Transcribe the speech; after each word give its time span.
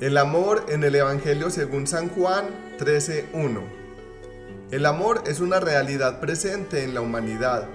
El 0.00 0.18
amor 0.18 0.66
en 0.68 0.82
el 0.82 0.96
Evangelio 0.96 1.50
según 1.50 1.86
San 1.86 2.08
Juan 2.08 2.46
13.1. 2.80 3.60
El 4.72 4.86
amor 4.86 5.22
es 5.24 5.38
una 5.38 5.60
realidad 5.60 6.18
presente 6.18 6.82
en 6.82 6.94
la 6.94 7.00
humanidad, 7.00 7.68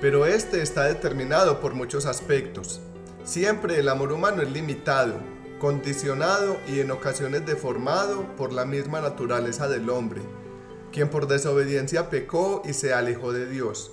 pero 0.00 0.26
este 0.26 0.62
está 0.62 0.84
determinado 0.84 1.58
por 1.58 1.74
muchos 1.74 2.06
aspectos. 2.06 2.80
Siempre 3.24 3.80
el 3.80 3.88
amor 3.88 4.12
humano 4.12 4.42
es 4.42 4.52
limitado, 4.52 5.14
condicionado 5.58 6.56
y 6.68 6.78
en 6.78 6.92
ocasiones 6.92 7.44
deformado 7.44 8.36
por 8.36 8.52
la 8.52 8.64
misma 8.64 9.00
naturaleza 9.00 9.66
del 9.66 9.90
hombre, 9.90 10.22
quien 10.92 11.10
por 11.10 11.26
desobediencia 11.26 12.10
pecó 12.10 12.62
y 12.64 12.74
se 12.74 12.94
alejó 12.94 13.32
de 13.32 13.50
Dios. 13.50 13.90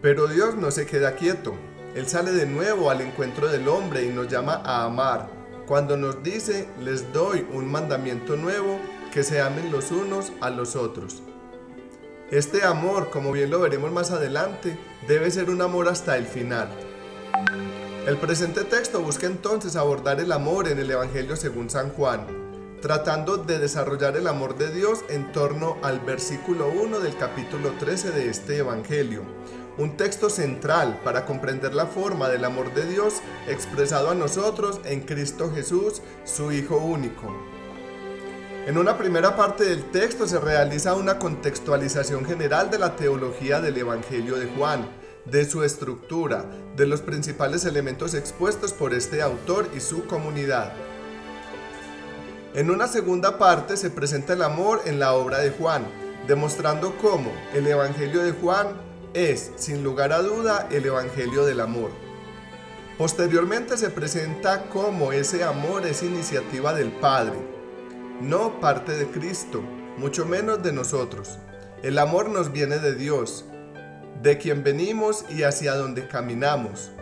Pero 0.00 0.28
Dios 0.28 0.54
no 0.54 0.70
se 0.70 0.86
queda 0.86 1.16
quieto, 1.16 1.52
Él 1.96 2.06
sale 2.06 2.30
de 2.30 2.46
nuevo 2.46 2.90
al 2.90 3.00
encuentro 3.00 3.48
del 3.48 3.66
hombre 3.66 4.04
y 4.04 4.10
nos 4.10 4.28
llama 4.28 4.62
a 4.64 4.84
amar 4.84 5.33
cuando 5.66 5.96
nos 5.96 6.22
dice, 6.22 6.68
les 6.80 7.12
doy 7.12 7.46
un 7.52 7.70
mandamiento 7.70 8.36
nuevo, 8.36 8.78
que 9.12 9.22
se 9.22 9.40
amen 9.40 9.70
los 9.70 9.90
unos 9.92 10.32
a 10.40 10.50
los 10.50 10.76
otros. 10.76 11.22
Este 12.30 12.64
amor, 12.64 13.10
como 13.10 13.32
bien 13.32 13.50
lo 13.50 13.60
veremos 13.60 13.92
más 13.92 14.10
adelante, 14.10 14.76
debe 15.06 15.30
ser 15.30 15.50
un 15.50 15.62
amor 15.62 15.88
hasta 15.88 16.16
el 16.16 16.26
final. 16.26 16.68
El 18.06 18.16
presente 18.16 18.64
texto 18.64 19.00
busca 19.00 19.26
entonces 19.26 19.76
abordar 19.76 20.20
el 20.20 20.32
amor 20.32 20.68
en 20.68 20.78
el 20.78 20.90
Evangelio 20.90 21.36
según 21.36 21.70
San 21.70 21.90
Juan, 21.90 22.26
tratando 22.84 23.38
de 23.38 23.58
desarrollar 23.58 24.14
el 24.18 24.26
amor 24.26 24.58
de 24.58 24.70
Dios 24.70 25.06
en 25.08 25.32
torno 25.32 25.78
al 25.80 26.00
versículo 26.00 26.68
1 26.68 27.00
del 27.00 27.16
capítulo 27.16 27.72
13 27.80 28.10
de 28.10 28.28
este 28.28 28.58
Evangelio, 28.58 29.22
un 29.78 29.96
texto 29.96 30.28
central 30.28 31.00
para 31.02 31.24
comprender 31.24 31.72
la 31.72 31.86
forma 31.86 32.28
del 32.28 32.44
amor 32.44 32.74
de 32.74 32.84
Dios 32.84 33.22
expresado 33.48 34.10
a 34.10 34.14
nosotros 34.14 34.82
en 34.84 35.00
Cristo 35.00 35.50
Jesús, 35.50 36.02
su 36.26 36.52
Hijo 36.52 36.76
único. 36.76 37.34
En 38.66 38.76
una 38.76 38.98
primera 38.98 39.34
parte 39.34 39.64
del 39.64 39.90
texto 39.90 40.28
se 40.28 40.38
realiza 40.38 40.94
una 40.94 41.18
contextualización 41.18 42.26
general 42.26 42.70
de 42.70 42.80
la 42.80 42.96
teología 42.96 43.62
del 43.62 43.78
Evangelio 43.78 44.36
de 44.36 44.48
Juan, 44.58 44.86
de 45.24 45.46
su 45.46 45.64
estructura, 45.64 46.44
de 46.76 46.86
los 46.86 47.00
principales 47.00 47.64
elementos 47.64 48.12
expuestos 48.12 48.74
por 48.74 48.92
este 48.92 49.22
autor 49.22 49.70
y 49.74 49.80
su 49.80 50.04
comunidad. 50.04 50.74
En 52.54 52.70
una 52.70 52.86
segunda 52.86 53.36
parte 53.36 53.76
se 53.76 53.90
presenta 53.90 54.34
el 54.34 54.42
amor 54.42 54.82
en 54.84 55.00
la 55.00 55.14
obra 55.14 55.40
de 55.40 55.50
Juan, 55.50 55.84
demostrando 56.28 56.96
cómo 56.98 57.32
el 57.52 57.66
Evangelio 57.66 58.22
de 58.22 58.30
Juan 58.30 58.68
es, 59.12 59.50
sin 59.56 59.82
lugar 59.82 60.12
a 60.12 60.22
duda, 60.22 60.68
el 60.70 60.86
Evangelio 60.86 61.44
del 61.44 61.58
Amor. 61.58 61.90
Posteriormente 62.96 63.76
se 63.76 63.90
presenta 63.90 64.68
cómo 64.68 65.10
ese 65.10 65.42
amor 65.42 65.84
es 65.84 66.04
iniciativa 66.04 66.72
del 66.72 66.92
Padre, 66.92 67.34
no 68.20 68.60
parte 68.60 68.92
de 68.92 69.08
Cristo, 69.08 69.60
mucho 69.98 70.24
menos 70.24 70.62
de 70.62 70.72
nosotros. 70.72 71.40
El 71.82 71.98
amor 71.98 72.28
nos 72.28 72.52
viene 72.52 72.78
de 72.78 72.94
Dios, 72.94 73.46
de 74.22 74.38
quien 74.38 74.62
venimos 74.62 75.24
y 75.28 75.42
hacia 75.42 75.74
donde 75.74 76.06
caminamos. 76.06 76.92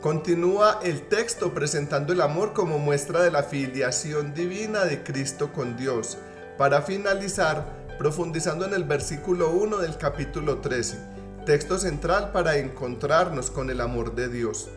Continúa 0.00 0.78
el 0.84 1.08
texto 1.08 1.52
presentando 1.52 2.12
el 2.12 2.20
amor 2.20 2.52
como 2.52 2.78
muestra 2.78 3.22
de 3.22 3.32
la 3.32 3.42
filiación 3.42 4.32
divina 4.32 4.84
de 4.84 5.02
Cristo 5.02 5.52
con 5.52 5.76
Dios, 5.76 6.18
para 6.56 6.82
finalizar 6.82 7.66
profundizando 7.98 8.64
en 8.64 8.74
el 8.74 8.84
versículo 8.84 9.50
1 9.50 9.78
del 9.78 9.96
capítulo 9.96 10.58
13 10.58 11.18
texto 11.48 11.78
central 11.78 12.30
para 12.30 12.58
encontrarnos 12.58 13.50
con 13.50 13.70
el 13.70 13.80
amor 13.80 14.14
de 14.14 14.28
Dios. 14.28 14.68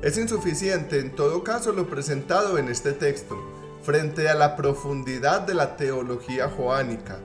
Es 0.00 0.16
insuficiente 0.16 1.00
en 1.00 1.14
todo 1.14 1.44
caso 1.44 1.72
lo 1.72 1.86
presentado 1.86 2.56
en 2.56 2.70
este 2.70 2.92
texto 2.94 3.36
frente 3.82 4.30
a 4.30 4.34
la 4.34 4.56
profundidad 4.56 5.42
de 5.42 5.52
la 5.52 5.76
teología 5.76 6.48
joánica 6.48 7.18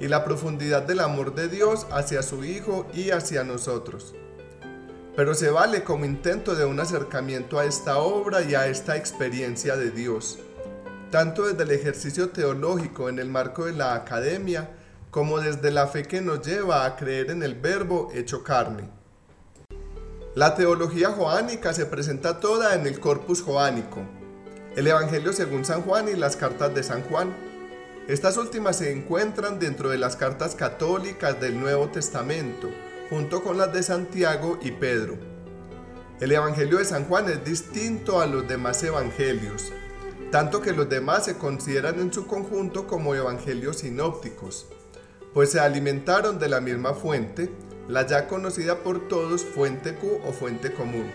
y 0.00 0.08
la 0.08 0.24
profundidad 0.24 0.82
del 0.82 0.98
amor 0.98 1.36
de 1.36 1.46
Dios 1.46 1.86
hacia 1.92 2.24
su 2.24 2.44
Hijo 2.44 2.88
y 2.92 3.10
hacia 3.10 3.44
nosotros. 3.44 4.16
Pero 5.16 5.34
se 5.34 5.50
vale 5.50 5.82
como 5.82 6.04
intento 6.04 6.54
de 6.54 6.64
un 6.64 6.80
acercamiento 6.80 7.58
a 7.58 7.64
esta 7.64 7.98
obra 7.98 8.42
y 8.42 8.54
a 8.54 8.68
esta 8.68 8.96
experiencia 8.96 9.76
de 9.76 9.90
Dios, 9.90 10.38
tanto 11.10 11.46
desde 11.46 11.64
el 11.64 11.72
ejercicio 11.72 12.30
teológico 12.30 13.08
en 13.08 13.18
el 13.18 13.28
marco 13.28 13.64
de 13.64 13.72
la 13.72 13.94
academia, 13.94 14.70
como 15.10 15.40
desde 15.40 15.70
la 15.70 15.88
fe 15.88 16.04
que 16.04 16.20
nos 16.20 16.46
lleva 16.46 16.84
a 16.84 16.96
creer 16.96 17.30
en 17.30 17.42
el 17.42 17.54
verbo 17.54 18.10
hecho 18.14 18.44
carne. 18.44 18.88
La 20.36 20.54
teología 20.54 21.10
joánica 21.10 21.72
se 21.72 21.86
presenta 21.86 22.38
toda 22.38 22.76
en 22.76 22.86
el 22.86 23.00
corpus 23.00 23.42
joánico, 23.42 24.00
el 24.76 24.86
Evangelio 24.86 25.32
según 25.32 25.64
San 25.64 25.82
Juan 25.82 26.08
y 26.08 26.14
las 26.14 26.36
cartas 26.36 26.72
de 26.72 26.84
San 26.84 27.02
Juan. 27.02 27.34
Estas 28.06 28.36
últimas 28.36 28.76
se 28.76 28.92
encuentran 28.92 29.58
dentro 29.58 29.90
de 29.90 29.98
las 29.98 30.14
cartas 30.14 30.54
católicas 30.54 31.40
del 31.40 31.58
Nuevo 31.58 31.88
Testamento, 31.88 32.70
junto 33.10 33.42
con 33.42 33.58
las 33.58 33.72
de 33.72 33.82
Santiago 33.82 34.58
y 34.62 34.70
Pedro. 34.70 35.18
El 36.20 36.32
Evangelio 36.32 36.78
de 36.78 36.86
San 36.86 37.04
Juan 37.04 37.28
es 37.28 37.44
distinto 37.44 38.20
a 38.20 38.26
los 38.26 38.48
demás 38.48 38.82
evangelios, 38.82 39.72
tanto 40.30 40.62
que 40.62 40.72
los 40.72 40.88
demás 40.88 41.26
se 41.26 41.36
consideran 41.36 42.00
en 42.00 42.12
su 42.12 42.26
conjunto 42.26 42.86
como 42.86 43.14
evangelios 43.14 43.78
sinópticos 43.78 44.66
pues 45.32 45.52
se 45.52 45.60
alimentaron 45.60 46.38
de 46.38 46.48
la 46.48 46.60
misma 46.60 46.94
fuente, 46.94 47.50
la 47.88 48.06
ya 48.06 48.26
conocida 48.26 48.78
por 48.78 49.08
todos 49.08 49.44
fuente 49.44 49.94
Q 49.94 50.20
o 50.26 50.32
fuente 50.32 50.72
común. 50.72 51.10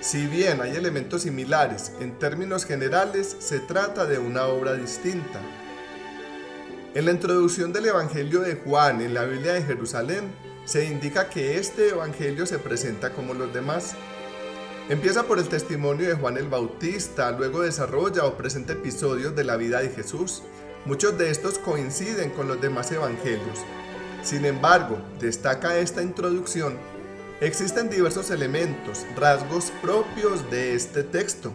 Si 0.00 0.26
bien 0.26 0.60
hay 0.60 0.76
elementos 0.76 1.22
similares, 1.22 1.92
en 2.00 2.18
términos 2.18 2.64
generales 2.64 3.36
se 3.38 3.58
trata 3.58 4.06
de 4.06 4.18
una 4.18 4.46
obra 4.46 4.74
distinta. 4.74 5.40
En 6.94 7.04
la 7.04 7.10
introducción 7.10 7.72
del 7.72 7.86
Evangelio 7.86 8.40
de 8.40 8.54
Juan 8.54 9.02
en 9.02 9.12
la 9.12 9.24
Biblia 9.24 9.54
de 9.54 9.62
Jerusalén, 9.62 10.30
se 10.68 10.84
indica 10.84 11.30
que 11.30 11.56
este 11.56 11.88
Evangelio 11.88 12.44
se 12.44 12.58
presenta 12.58 13.14
como 13.14 13.32
los 13.32 13.54
demás. 13.54 13.94
Empieza 14.90 15.22
por 15.22 15.38
el 15.38 15.48
testimonio 15.48 16.06
de 16.06 16.14
Juan 16.14 16.36
el 16.36 16.48
Bautista, 16.48 17.30
luego 17.30 17.62
desarrolla 17.62 18.26
o 18.26 18.36
presenta 18.36 18.74
episodios 18.74 19.34
de 19.34 19.44
la 19.44 19.56
vida 19.56 19.80
de 19.80 19.88
Jesús, 19.88 20.42
Muchos 20.84 21.18
de 21.18 21.30
estos 21.30 21.58
coinciden 21.58 22.30
con 22.30 22.48
los 22.48 22.60
demás 22.60 22.90
evangelios. 22.92 23.58
Sin 24.22 24.44
embargo, 24.44 24.98
destaca 25.18 25.76
esta 25.76 26.02
introducción, 26.02 26.78
existen 27.40 27.90
diversos 27.90 28.30
elementos, 28.30 29.04
rasgos 29.16 29.72
propios 29.82 30.50
de 30.50 30.74
este 30.74 31.02
texto. 31.02 31.52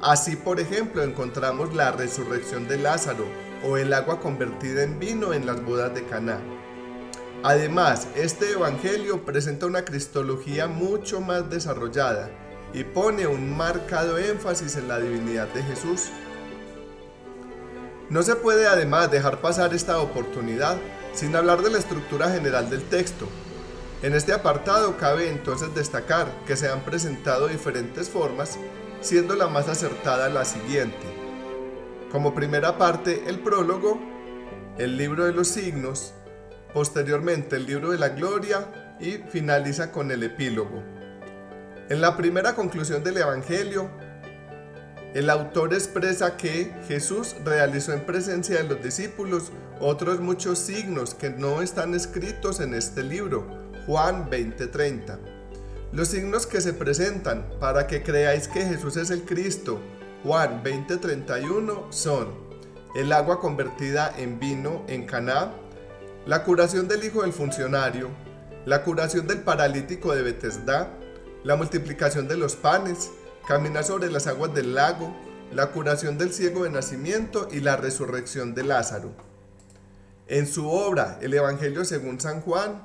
Así, 0.00 0.36
por 0.36 0.60
ejemplo, 0.60 1.02
encontramos 1.02 1.74
la 1.74 1.90
resurrección 1.90 2.68
de 2.68 2.78
Lázaro 2.78 3.24
o 3.64 3.76
el 3.76 3.92
agua 3.92 4.20
convertida 4.20 4.82
en 4.82 4.98
vino 4.98 5.32
en 5.32 5.46
las 5.46 5.64
bodas 5.64 5.94
de 5.94 6.04
Caná. 6.04 6.38
Además, 7.42 8.06
este 8.16 8.52
evangelio 8.52 9.24
presenta 9.24 9.64
una 9.64 9.86
cristología 9.86 10.66
mucho 10.66 11.22
más 11.22 11.48
desarrollada 11.48 12.28
y 12.74 12.84
pone 12.84 13.26
un 13.26 13.56
marcado 13.56 14.18
énfasis 14.18 14.76
en 14.76 14.88
la 14.88 14.98
divinidad 14.98 15.48
de 15.48 15.62
Jesús. 15.62 16.10
No 18.10 18.22
se 18.22 18.36
puede 18.36 18.66
además 18.66 19.10
dejar 19.10 19.40
pasar 19.40 19.72
esta 19.72 20.00
oportunidad 20.00 20.76
sin 21.14 21.34
hablar 21.34 21.62
de 21.62 21.70
la 21.70 21.78
estructura 21.78 22.28
general 22.30 22.68
del 22.68 22.82
texto. 22.82 23.26
En 24.02 24.14
este 24.14 24.34
apartado 24.34 24.98
cabe 24.98 25.30
entonces 25.30 25.74
destacar 25.74 26.26
que 26.46 26.56
se 26.56 26.68
han 26.68 26.80
presentado 26.80 27.48
diferentes 27.48 28.10
formas, 28.10 28.58
siendo 29.00 29.34
la 29.34 29.48
más 29.48 29.66
acertada 29.68 30.28
la 30.28 30.44
siguiente. 30.44 31.06
Como 32.12 32.34
primera 32.34 32.76
parte, 32.76 33.24
el 33.28 33.38
prólogo, 33.38 33.98
el 34.76 34.98
libro 34.98 35.24
de 35.24 35.32
los 35.32 35.48
signos, 35.48 36.12
posteriormente 36.72 37.56
el 37.56 37.66
libro 37.66 37.90
de 37.90 37.98
la 37.98 38.10
gloria 38.10 38.96
y 39.00 39.12
finaliza 39.30 39.92
con 39.92 40.10
el 40.10 40.22
epílogo. 40.22 40.82
En 41.88 42.00
la 42.00 42.16
primera 42.16 42.54
conclusión 42.54 43.02
del 43.02 43.16
Evangelio, 43.16 43.90
el 45.14 45.28
autor 45.28 45.74
expresa 45.74 46.36
que 46.36 46.72
Jesús 46.86 47.34
realizó 47.44 47.92
en 47.92 48.06
presencia 48.06 48.58
de 48.58 48.68
los 48.68 48.82
discípulos 48.82 49.50
otros 49.80 50.20
muchos 50.20 50.58
signos 50.58 51.14
que 51.14 51.30
no 51.30 51.62
están 51.62 51.94
escritos 51.94 52.60
en 52.60 52.74
este 52.74 53.02
libro, 53.02 53.44
Juan 53.86 54.30
20:30. 54.30 55.18
Los 55.92 56.08
signos 56.08 56.46
que 56.46 56.60
se 56.60 56.72
presentan 56.72 57.44
para 57.58 57.88
que 57.88 58.04
creáis 58.04 58.46
que 58.46 58.64
Jesús 58.64 58.96
es 58.96 59.10
el 59.10 59.22
Cristo, 59.22 59.80
Juan 60.22 60.62
20:31, 60.62 61.90
son 61.90 62.28
el 62.94 63.12
agua 63.12 63.40
convertida 63.40 64.14
en 64.16 64.38
vino 64.38 64.84
en 64.86 65.06
Caná, 65.06 65.52
la 66.26 66.44
curación 66.44 66.86
del 66.86 67.04
hijo 67.04 67.22
del 67.22 67.32
funcionario, 67.32 68.08
la 68.66 68.84
curación 68.84 69.26
del 69.26 69.40
paralítico 69.40 70.14
de 70.14 70.22
Betesda, 70.22 70.90
la 71.44 71.56
multiplicación 71.56 72.28
de 72.28 72.36
los 72.36 72.56
panes, 72.56 73.10
caminar 73.48 73.84
sobre 73.84 74.10
las 74.10 74.26
aguas 74.26 74.52
del 74.54 74.74
lago, 74.74 75.14
la 75.52 75.68
curación 75.68 76.18
del 76.18 76.32
ciego 76.32 76.64
de 76.64 76.70
nacimiento 76.70 77.48
y 77.50 77.60
la 77.60 77.76
resurrección 77.76 78.54
de 78.54 78.64
Lázaro. 78.64 79.12
En 80.28 80.46
su 80.46 80.68
obra 80.68 81.18
El 81.22 81.34
Evangelio 81.34 81.84
según 81.84 82.20
San 82.20 82.42
Juan, 82.42 82.82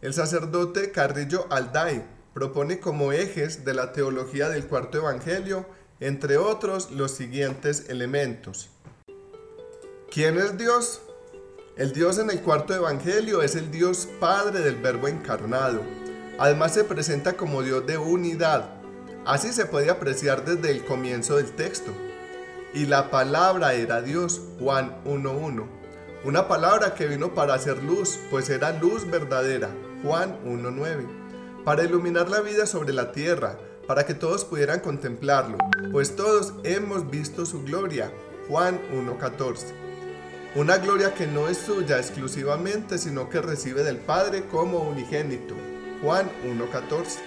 el 0.00 0.14
sacerdote 0.14 0.90
Carrillo 0.90 1.46
Alday 1.50 2.04
propone 2.32 2.80
como 2.80 3.12
ejes 3.12 3.64
de 3.64 3.74
la 3.74 3.92
teología 3.92 4.48
del 4.48 4.66
cuarto 4.66 4.98
Evangelio 4.98 5.66
entre 6.00 6.38
otros 6.38 6.90
los 6.90 7.12
siguientes 7.12 7.86
elementos. 7.88 8.70
¿Quién 10.10 10.38
es 10.38 10.56
Dios? 10.56 11.02
El 11.78 11.92
Dios 11.92 12.18
en 12.18 12.28
el 12.28 12.40
cuarto 12.40 12.74
evangelio 12.74 13.40
es 13.40 13.54
el 13.54 13.70
Dios 13.70 14.08
Padre 14.18 14.62
del 14.62 14.74
Verbo 14.74 15.06
encarnado. 15.06 15.80
Además 16.36 16.74
se 16.74 16.82
presenta 16.82 17.34
como 17.34 17.62
Dios 17.62 17.86
de 17.86 17.96
unidad. 17.96 18.70
Así 19.24 19.52
se 19.52 19.64
puede 19.64 19.88
apreciar 19.88 20.44
desde 20.44 20.72
el 20.72 20.84
comienzo 20.84 21.36
del 21.36 21.52
texto. 21.52 21.92
Y 22.74 22.86
la 22.86 23.12
palabra 23.12 23.74
era 23.74 24.02
Dios, 24.02 24.40
Juan 24.58 24.96
1.1. 25.04 25.68
Una 26.24 26.48
palabra 26.48 26.96
que 26.96 27.06
vino 27.06 27.32
para 27.32 27.54
hacer 27.54 27.80
luz, 27.80 28.18
pues 28.28 28.50
era 28.50 28.72
luz 28.72 29.08
verdadera, 29.08 29.70
Juan 30.02 30.36
1.9. 30.44 31.62
Para 31.64 31.84
iluminar 31.84 32.28
la 32.28 32.40
vida 32.40 32.66
sobre 32.66 32.92
la 32.92 33.12
tierra, 33.12 33.56
para 33.86 34.04
que 34.04 34.14
todos 34.14 34.44
pudieran 34.44 34.80
contemplarlo, 34.80 35.58
pues 35.92 36.16
todos 36.16 36.54
hemos 36.64 37.08
visto 37.08 37.46
su 37.46 37.62
gloria, 37.62 38.10
Juan 38.48 38.80
1.14. 38.92 39.87
Una 40.54 40.78
gloria 40.78 41.12
que 41.12 41.26
no 41.26 41.46
es 41.48 41.58
suya 41.58 41.98
exclusivamente, 41.98 42.96
sino 42.96 43.28
que 43.28 43.42
recibe 43.42 43.84
del 43.84 43.98
Padre 43.98 44.46
como 44.46 44.78
unigénito. 44.78 45.54
Juan 46.02 46.30
1.14. 46.42 47.18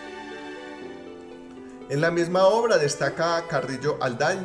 En 1.89 2.01
la 2.01 2.09
misma 2.09 2.45
obra 2.45 2.79
destaca 2.79 3.45
Carrillo 3.47 3.97
Alday, 4.01 4.39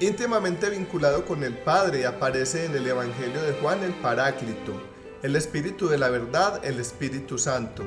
íntimamente 0.00 0.68
vinculado 0.68 1.24
con 1.24 1.42
el 1.42 1.56
Padre, 1.56 2.04
aparece 2.04 2.66
en 2.66 2.74
el 2.76 2.86
Evangelio 2.86 3.40
de 3.42 3.54
Juan 3.54 3.82
el 3.82 3.94
Paráclito, 3.94 4.74
el 5.22 5.34
Espíritu 5.34 5.88
de 5.88 5.96
la 5.96 6.10
verdad, 6.10 6.60
el 6.62 6.78
Espíritu 6.78 7.38
Santo. 7.38 7.84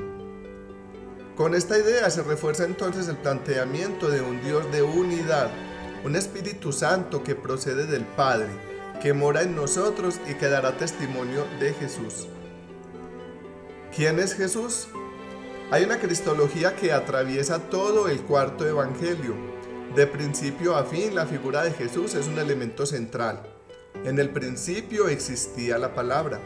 Con 1.36 1.54
esta 1.54 1.78
idea 1.78 2.10
se 2.10 2.24
refuerza 2.24 2.64
entonces 2.64 3.06
el 3.06 3.18
planteamiento 3.18 4.08
de 4.08 4.20
un 4.20 4.42
Dios 4.42 4.70
de 4.72 4.82
unidad, 4.82 5.48
un 6.04 6.16
Espíritu 6.16 6.72
Santo 6.72 7.22
que 7.22 7.36
procede 7.36 7.86
del 7.86 8.04
Padre, 8.04 8.73
que 9.02 9.12
mora 9.12 9.42
en 9.42 9.54
nosotros 9.54 10.20
y 10.28 10.34
que 10.34 10.48
dará 10.48 10.76
testimonio 10.76 11.46
de 11.60 11.72
Jesús. 11.74 12.28
¿Quién 13.94 14.18
es 14.18 14.34
Jesús? 14.34 14.88
Hay 15.70 15.84
una 15.84 15.98
cristología 15.98 16.76
que 16.76 16.92
atraviesa 16.92 17.58
todo 17.58 18.08
el 18.08 18.20
cuarto 18.22 18.66
evangelio. 18.66 19.34
De 19.94 20.06
principio 20.06 20.76
a 20.76 20.84
fin, 20.84 21.14
la 21.14 21.26
figura 21.26 21.62
de 21.62 21.72
Jesús 21.72 22.14
es 22.14 22.26
un 22.26 22.38
elemento 22.38 22.86
central. 22.86 23.42
En 24.04 24.18
el 24.18 24.30
principio 24.30 25.08
existía 25.08 25.78
la 25.78 25.94
palabra. 25.94 26.40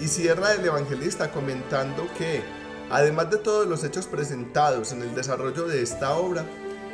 Y 0.00 0.08
cierra 0.08 0.52
el 0.52 0.64
evangelista 0.64 1.30
comentando 1.30 2.06
que, 2.18 2.42
además 2.90 3.30
de 3.30 3.38
todos 3.38 3.66
los 3.66 3.84
hechos 3.84 4.06
presentados 4.06 4.92
en 4.92 5.02
el 5.02 5.14
desarrollo 5.14 5.66
de 5.66 5.82
esta 5.82 6.14
obra, 6.16 6.44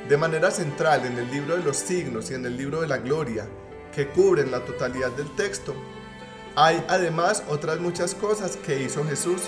de 0.08 0.16
manera 0.16 0.50
central 0.50 1.04
en 1.04 1.18
el 1.18 1.30
libro 1.30 1.56
de 1.56 1.64
los 1.64 1.76
signos 1.76 2.30
y 2.30 2.34
en 2.34 2.46
el 2.46 2.56
libro 2.56 2.80
de 2.80 2.88
la 2.88 2.98
gloria, 2.98 3.48
que 3.96 4.06
cubren 4.08 4.50
la 4.50 4.60
totalidad 4.60 5.10
del 5.12 5.34
texto. 5.36 5.74
Hay 6.54 6.84
además 6.86 7.42
otras 7.48 7.80
muchas 7.80 8.14
cosas 8.14 8.58
que 8.58 8.82
hizo 8.82 9.02
Jesús. 9.04 9.40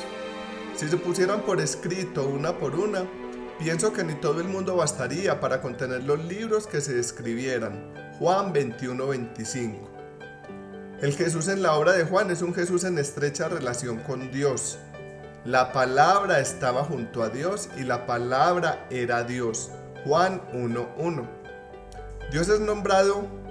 Si 0.74 0.88
se 0.88 0.96
pusieran 0.96 1.42
por 1.42 1.60
escrito 1.60 2.26
una 2.26 2.56
por 2.56 2.74
una, 2.74 3.04
pienso 3.58 3.92
que 3.92 4.04
ni 4.04 4.14
todo 4.14 4.40
el 4.40 4.48
mundo 4.48 4.74
bastaría 4.74 5.38
para 5.38 5.60
contener 5.60 6.04
los 6.04 6.24
libros 6.24 6.66
que 6.66 6.80
se 6.80 6.98
escribieran. 6.98 7.92
Juan 8.18 8.54
21-25. 8.54 9.80
El 11.02 11.12
Jesús 11.12 11.48
en 11.48 11.62
la 11.62 11.74
obra 11.74 11.92
de 11.92 12.04
Juan 12.04 12.30
es 12.30 12.40
un 12.40 12.54
Jesús 12.54 12.84
en 12.84 12.96
estrecha 12.96 13.48
relación 13.48 13.98
con 13.98 14.32
Dios. 14.32 14.78
La 15.44 15.72
palabra 15.72 16.40
estaba 16.40 16.84
junto 16.84 17.22
a 17.22 17.28
Dios 17.28 17.68
y 17.76 17.82
la 17.82 18.06
palabra 18.06 18.86
era 18.88 19.24
Dios. 19.24 19.70
Juan 20.04 20.40
1.1. 20.54 21.28
Dios 22.30 22.48
es 22.48 22.60
nombrado 22.60 23.47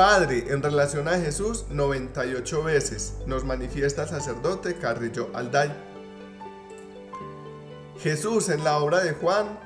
Padre 0.00 0.46
en 0.48 0.62
relación 0.62 1.08
a 1.08 1.18
Jesús 1.18 1.66
98 1.68 2.62
veces, 2.62 3.16
nos 3.26 3.44
manifiesta 3.44 4.04
el 4.04 4.08
sacerdote 4.08 4.76
Carrillo 4.76 5.28
Alday. 5.34 5.70
Jesús 7.98 8.48
en 8.48 8.64
la 8.64 8.78
obra 8.78 9.00
de 9.00 9.12
Juan 9.12 9.58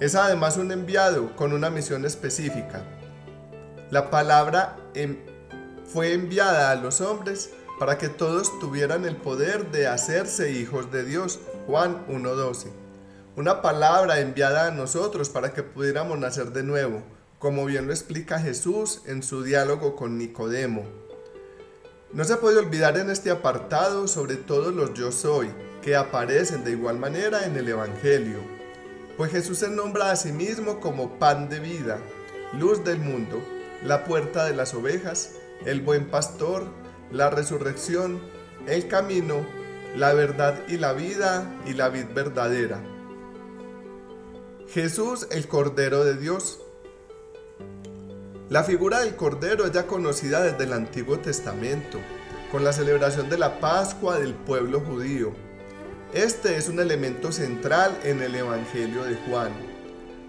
es 0.00 0.16
además 0.16 0.58
un 0.58 0.70
enviado 0.70 1.34
con 1.34 1.54
una 1.54 1.70
misión 1.70 2.04
específica. 2.04 2.82
La 3.90 4.10
palabra 4.10 4.76
fue 5.86 6.12
enviada 6.12 6.70
a 6.70 6.74
los 6.74 7.00
hombres 7.00 7.54
para 7.78 7.96
que 7.96 8.10
todos 8.10 8.60
tuvieran 8.60 9.06
el 9.06 9.16
poder 9.16 9.70
de 9.70 9.86
hacerse 9.86 10.52
hijos 10.52 10.92
de 10.92 11.06
Dios. 11.06 11.40
Juan 11.66 12.06
1.12. 12.06 12.66
Una 13.36 13.62
palabra 13.62 14.20
enviada 14.20 14.66
a 14.66 14.70
nosotros 14.72 15.30
para 15.30 15.54
que 15.54 15.62
pudiéramos 15.62 16.18
nacer 16.18 16.52
de 16.52 16.64
nuevo 16.64 17.02
como 17.42 17.64
bien 17.64 17.88
lo 17.88 17.92
explica 17.92 18.38
Jesús 18.38 19.02
en 19.04 19.24
su 19.24 19.42
diálogo 19.42 19.96
con 19.96 20.16
Nicodemo. 20.16 20.84
No 22.12 22.22
se 22.22 22.36
puede 22.36 22.58
olvidar 22.58 22.96
en 22.98 23.10
este 23.10 23.32
apartado 23.32 24.06
sobre 24.06 24.36
todos 24.36 24.72
los 24.72 24.94
yo 24.94 25.10
soy 25.10 25.50
que 25.82 25.96
aparecen 25.96 26.62
de 26.62 26.70
igual 26.70 27.00
manera 27.00 27.44
en 27.44 27.56
el 27.56 27.68
Evangelio, 27.68 28.38
pues 29.16 29.32
Jesús 29.32 29.58
se 29.58 29.68
nombra 29.68 30.12
a 30.12 30.16
sí 30.16 30.30
mismo 30.30 30.78
como 30.78 31.18
pan 31.18 31.48
de 31.48 31.58
vida, 31.58 31.98
luz 32.56 32.84
del 32.84 33.00
mundo, 33.00 33.42
la 33.84 34.04
puerta 34.04 34.44
de 34.44 34.54
las 34.54 34.72
ovejas, 34.72 35.32
el 35.66 35.80
buen 35.80 36.08
pastor, 36.12 36.68
la 37.10 37.28
resurrección, 37.28 38.22
el 38.68 38.86
camino, 38.86 39.44
la 39.96 40.14
verdad 40.14 40.62
y 40.68 40.76
la 40.76 40.92
vida 40.92 41.52
y 41.66 41.72
la 41.72 41.88
vid 41.88 42.06
verdadera. 42.14 42.80
Jesús 44.68 45.26
el 45.32 45.48
Cordero 45.48 46.04
de 46.04 46.14
Dios, 46.14 46.61
la 48.52 48.64
figura 48.64 49.00
del 49.00 49.16
Cordero 49.16 49.64
es 49.64 49.72
ya 49.72 49.86
conocida 49.86 50.42
desde 50.42 50.64
el 50.64 50.74
Antiguo 50.74 51.18
Testamento, 51.18 51.98
con 52.50 52.62
la 52.62 52.74
celebración 52.74 53.30
de 53.30 53.38
la 53.38 53.58
Pascua 53.60 54.18
del 54.18 54.34
pueblo 54.34 54.80
judío. 54.80 55.32
Este 56.12 56.58
es 56.58 56.68
un 56.68 56.78
elemento 56.78 57.32
central 57.32 57.98
en 58.04 58.20
el 58.20 58.34
Evangelio 58.34 59.04
de 59.04 59.14
Juan. 59.14 59.52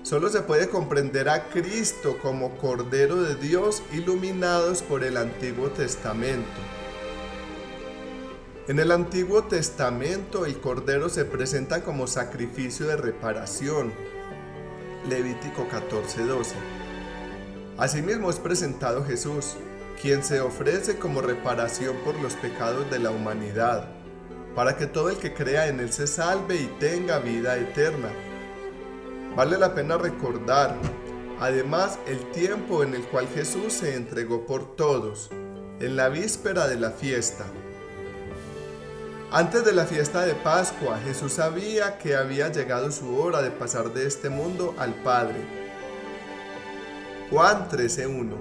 Solo 0.03 0.29
se 0.29 0.41
puede 0.41 0.69
comprender 0.69 1.27
a 1.27 1.49
Cristo 1.49 2.17
como 2.21 2.55
Cordero 2.59 3.21
de 3.21 3.35
Dios 3.35 3.83
iluminados 3.91 4.83
por 4.83 5.03
el 5.03 5.17
Antiguo 5.17 5.67
Testamento. 5.71 6.61
En 8.69 8.79
el 8.79 8.93
Antiguo 8.93 9.43
Testamento 9.43 10.45
el 10.45 10.61
Cordero 10.61 11.09
se 11.09 11.25
presenta 11.25 11.83
como 11.83 12.07
sacrificio 12.07 12.87
de 12.87 12.95
reparación. 12.95 13.91
Levítico 15.09 15.67
14:12. 15.67 16.82
Asimismo 17.77 18.29
es 18.29 18.37
presentado 18.37 19.03
Jesús, 19.03 19.55
quien 19.99 20.23
se 20.23 20.41
ofrece 20.41 20.99
como 20.99 21.21
reparación 21.21 21.95
por 22.05 22.15
los 22.19 22.33
pecados 22.35 22.89
de 22.91 22.99
la 22.99 23.09
humanidad, 23.09 23.87
para 24.55 24.77
que 24.77 24.85
todo 24.85 25.09
el 25.09 25.17
que 25.17 25.33
crea 25.33 25.67
en 25.67 25.79
Él 25.79 25.91
se 25.91 26.05
salve 26.05 26.55
y 26.55 26.67
tenga 26.79 27.17
vida 27.17 27.57
eterna. 27.57 28.09
Vale 29.35 29.57
la 29.57 29.73
pena 29.73 29.97
recordar, 29.97 30.75
además, 31.39 31.97
el 32.05 32.19
tiempo 32.29 32.83
en 32.83 32.93
el 32.93 33.01
cual 33.05 33.27
Jesús 33.33 33.73
se 33.73 33.95
entregó 33.95 34.45
por 34.45 34.75
todos, 34.75 35.31
en 35.79 35.95
la 35.95 36.09
víspera 36.09 36.67
de 36.67 36.75
la 36.79 36.91
fiesta. 36.91 37.45
Antes 39.31 39.65
de 39.65 39.71
la 39.71 39.85
fiesta 39.85 40.21
de 40.21 40.35
Pascua, 40.35 40.99
Jesús 40.99 41.33
sabía 41.33 41.97
que 41.97 42.15
había 42.15 42.49
llegado 42.49 42.91
su 42.91 43.17
hora 43.17 43.41
de 43.41 43.49
pasar 43.49 43.91
de 43.93 44.05
este 44.05 44.29
mundo 44.29 44.75
al 44.77 44.93
Padre 44.93 45.62
Juan 47.33 47.67
13.1. 47.67 48.35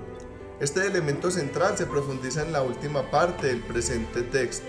Este 0.61 0.87
elemento 0.87 1.31
central 1.31 1.79
se 1.79 1.87
profundiza 1.87 2.43
en 2.43 2.53
la 2.53 2.61
última 2.61 3.11
parte 3.11 3.47
del 3.47 3.61
presente 3.61 4.21
texto. 4.21 4.67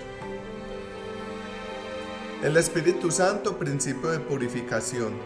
El 2.42 2.56
Espíritu 2.56 3.12
Santo, 3.12 3.60
principio 3.60 4.12
de 4.12 4.20
purificación. 4.22 5.20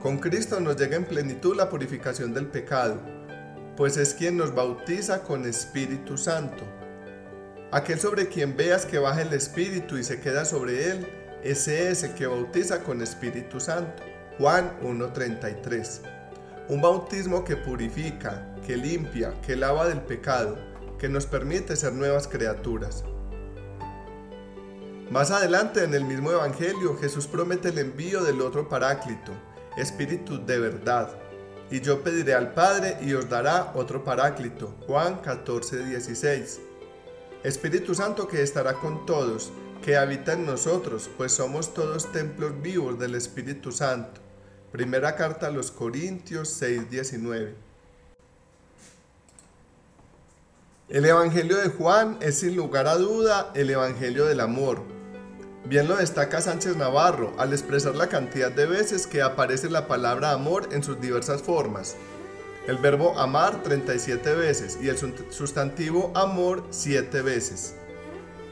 Con 0.00 0.16
Cristo 0.16 0.60
nos 0.60 0.78
llega 0.78 0.96
en 0.96 1.04
plenitud 1.04 1.54
la 1.54 1.68
purificación 1.68 2.32
del 2.32 2.46
pecado, 2.46 3.02
pues 3.76 3.98
es 3.98 4.14
quien 4.14 4.38
nos 4.38 4.54
bautiza 4.54 5.22
con 5.22 5.44
Espíritu 5.44 6.16
Santo. 6.16 6.64
Aquel 7.70 8.00
sobre 8.00 8.28
quien 8.28 8.56
veas 8.56 8.86
que 8.86 8.96
baja 8.96 9.20
el 9.20 9.34
Espíritu 9.34 9.98
y 9.98 10.04
se 10.04 10.20
queda 10.20 10.46
sobre 10.46 10.90
él, 10.90 11.06
ese 11.42 11.90
es 11.90 12.02
el 12.02 12.14
que 12.14 12.26
bautiza 12.26 12.82
con 12.82 13.02
Espíritu 13.02 13.60
Santo. 13.60 14.02
Juan 14.38 14.72
1.33 14.80 16.13
un 16.68 16.80
bautismo 16.80 17.44
que 17.44 17.56
purifica, 17.56 18.54
que 18.66 18.76
limpia, 18.76 19.34
que 19.42 19.56
lava 19.56 19.86
del 19.86 20.00
pecado, 20.00 20.56
que 20.98 21.08
nos 21.08 21.26
permite 21.26 21.76
ser 21.76 21.92
nuevas 21.92 22.26
criaturas. 22.26 23.04
Más 25.10 25.30
adelante 25.30 25.84
en 25.84 25.92
el 25.92 26.04
mismo 26.04 26.30
Evangelio 26.30 26.96
Jesús 26.96 27.26
promete 27.26 27.68
el 27.68 27.78
envío 27.78 28.24
del 28.24 28.40
otro 28.40 28.68
paráclito, 28.68 29.32
Espíritu 29.76 30.44
de 30.44 30.58
verdad. 30.58 31.10
Y 31.70 31.80
yo 31.80 32.02
pediré 32.02 32.34
al 32.34 32.54
Padre 32.54 32.96
y 33.02 33.12
os 33.12 33.28
dará 33.28 33.72
otro 33.74 34.04
paráclito. 34.04 34.74
Juan 34.86 35.16
14, 35.16 35.84
16. 35.84 36.60
Espíritu 37.42 37.94
Santo 37.94 38.26
que 38.26 38.42
estará 38.42 38.74
con 38.74 39.04
todos, 39.04 39.52
que 39.82 39.96
habita 39.98 40.32
en 40.32 40.46
nosotros, 40.46 41.10
pues 41.16 41.32
somos 41.32 41.74
todos 41.74 42.10
templos 42.10 42.62
vivos 42.62 42.98
del 42.98 43.14
Espíritu 43.14 43.72
Santo. 43.72 44.23
Primera 44.74 45.14
carta 45.14 45.46
a 45.46 45.50
los 45.52 45.70
Corintios 45.70 46.48
6:19. 46.60 47.54
El 50.88 51.04
Evangelio 51.04 51.58
de 51.58 51.68
Juan 51.68 52.18
es 52.20 52.40
sin 52.40 52.56
lugar 52.56 52.88
a 52.88 52.96
duda 52.96 53.52
el 53.54 53.70
Evangelio 53.70 54.24
del 54.24 54.40
amor. 54.40 54.82
Bien 55.64 55.86
lo 55.86 55.94
destaca 55.94 56.40
Sánchez 56.40 56.74
Navarro 56.76 57.34
al 57.38 57.52
expresar 57.52 57.94
la 57.94 58.08
cantidad 58.08 58.50
de 58.50 58.66
veces 58.66 59.06
que 59.06 59.22
aparece 59.22 59.70
la 59.70 59.86
palabra 59.86 60.32
amor 60.32 60.68
en 60.72 60.82
sus 60.82 61.00
diversas 61.00 61.40
formas. 61.40 61.94
El 62.66 62.78
verbo 62.78 63.16
amar 63.16 63.62
37 63.62 64.34
veces 64.34 64.76
y 64.82 64.88
el 64.88 64.98
sustantivo 65.30 66.10
amor 66.16 66.64
7 66.70 67.22
veces. 67.22 67.76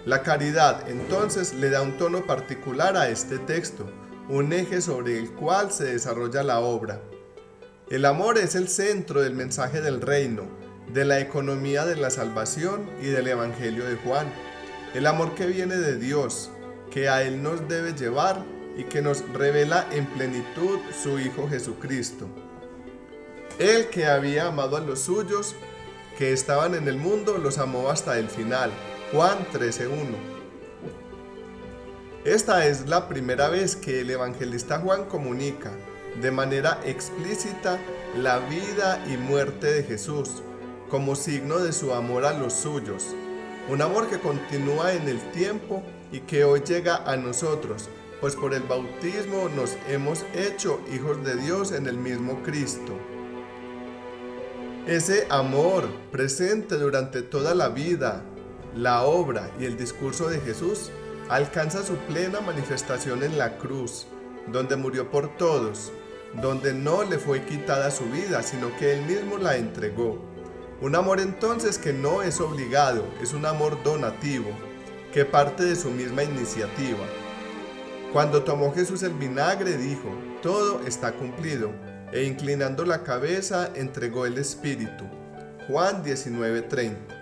La 0.07 0.23
caridad 0.23 0.89
entonces 0.89 1.53
le 1.53 1.69
da 1.69 1.83
un 1.83 1.99
tono 1.99 2.25
particular 2.27 2.97
a 2.97 3.09
este 3.09 3.39
texto, 3.39 3.91
un 4.33 4.51
eje 4.55 4.81
sobre 4.81 5.19
el 5.19 5.31
cual 5.31 5.71
se 5.71 5.85
desarrolla 5.85 6.43
la 6.43 6.61
obra. 6.61 7.03
El 7.91 8.07
amor 8.07 8.39
es 8.39 8.55
el 8.55 8.69
centro 8.69 9.21
del 9.21 9.35
mensaje 9.35 9.83
del 9.83 10.01
reino, 10.01 10.45
de 10.91 11.05
la 11.05 11.21
economía 11.21 11.85
de 11.85 11.97
la 11.97 12.09
salvación 12.09 12.89
y 13.03 13.09
del 13.09 13.29
Evangelio 13.29 13.85
de 13.85 13.97
Juan. 13.97 14.33
El 14.95 15.07
amor 15.07 15.35
que 15.35 15.45
viene 15.45 15.77
de 15.77 15.99
Dios, 15.99 16.51
que 16.91 17.11
a 17.11 17.23
Él 17.23 17.43
nos 17.43 17.69
debe 17.69 17.93
llevar 17.93 18.43
y 18.79 18.85
que 18.85 19.03
nos 19.03 19.23
revela 19.35 19.87
en 19.93 20.07
plenitud 20.07 20.79
su 21.03 21.19
Hijo 21.19 21.47
Jesucristo. 21.47 22.27
Él 23.59 23.89
que 23.91 24.07
había 24.07 24.47
amado 24.47 24.79
a 24.79 24.81
los 24.81 25.01
suyos, 25.01 25.57
que 26.17 26.33
estaban 26.33 26.75
en 26.75 26.89
el 26.89 26.97
mundo, 26.97 27.37
los 27.37 27.59
amó 27.59 27.91
hasta 27.91 28.19
el 28.19 28.31
final. 28.31 28.71
Juan 29.13 29.47
13.1 29.53 30.42
esta 32.25 32.67
es 32.67 32.89
la 32.89 33.09
primera 33.09 33.49
vez 33.49 33.75
que 33.75 34.01
el 34.01 34.11
evangelista 34.11 34.79
Juan 34.79 35.07
comunica 35.07 35.73
de 36.21 36.31
manera 36.31 36.79
explícita 36.85 37.81
la 38.17 38.39
vida 38.39 39.05
y 39.13 39.17
muerte 39.17 39.73
de 39.73 39.83
Jesús 39.83 40.43
como 40.89 41.17
signo 41.17 41.59
de 41.59 41.73
su 41.73 41.93
amor 41.93 42.25
a 42.25 42.33
los 42.33 42.53
suyos, 42.53 43.09
un 43.69 43.83
amor 43.83 44.09
que 44.09 44.21
continúa 44.21 44.93
en 44.93 45.09
el 45.09 45.19
tiempo 45.33 45.83
y 46.13 46.21
que 46.21 46.45
hoy 46.45 46.61
llega 46.61 47.03
a 47.11 47.17
nosotros, 47.17 47.89
pues 48.21 48.37
por 48.37 48.55
el 48.55 48.63
bautismo 48.63 49.49
nos 49.57 49.77
hemos 49.89 50.25
hecho 50.33 50.81
hijos 50.95 51.25
de 51.25 51.35
Dios 51.35 51.73
en 51.73 51.89
el 51.89 51.97
mismo 51.97 52.41
Cristo. 52.45 52.97
Ese 54.87 55.27
amor 55.29 55.89
presente 56.13 56.77
durante 56.77 57.23
toda 57.23 57.55
la 57.55 57.69
vida, 57.69 58.23
la 58.77 59.03
obra 59.03 59.51
y 59.59 59.65
el 59.65 59.77
discurso 59.77 60.29
de 60.29 60.41
Jesús 60.41 60.93
alcanza 61.29 61.83
su 61.83 61.95
plena 61.97 62.41
manifestación 62.41 63.23
en 63.23 63.39
la 63.39 63.59
cruz, 63.59 64.07
donde 64.49 64.77
murió 64.77 65.11
por 65.11 65.37
todos, 65.37 65.93
donde 66.41 66.73
no 66.73 67.05
le 67.05 67.19
fue 67.19 67.45
quitada 67.45 67.91
su 67.91 68.05
vida, 68.05 68.43
sino 68.43 68.75
que 68.77 68.95
él 68.95 69.03
mismo 69.03 69.39
la 69.39 69.57
entregó. 69.57 70.19
Un 70.81 70.97
amor 70.97 71.21
entonces 71.21 71.79
que 71.79 71.93
no 71.93 72.23
es 72.23 72.41
obligado, 72.41 73.05
es 73.23 73.33
un 73.33 73.47
amor 73.47 73.83
donativo, 73.83 74.51
que 75.13 75.25
parte 75.25 75.65
de 75.65 75.77
su 75.77 75.91
misma 75.91 76.25
iniciativa. 76.25 77.05
Cuando 78.13 78.43
tomó 78.43 78.75
Jesús 78.75 79.03
el 79.03 79.13
vinagre 79.13 79.77
dijo, 79.77 80.09
todo 80.43 80.81
está 80.87 81.13
cumplido, 81.13 81.71
e 82.13 82.25
inclinando 82.25 82.85
la 82.85 83.03
cabeza 83.03 83.71
entregó 83.75 84.27
el 84.27 84.39
Espíritu. 84.39 85.05
Juan 85.69 86.03
19:30 86.03 87.22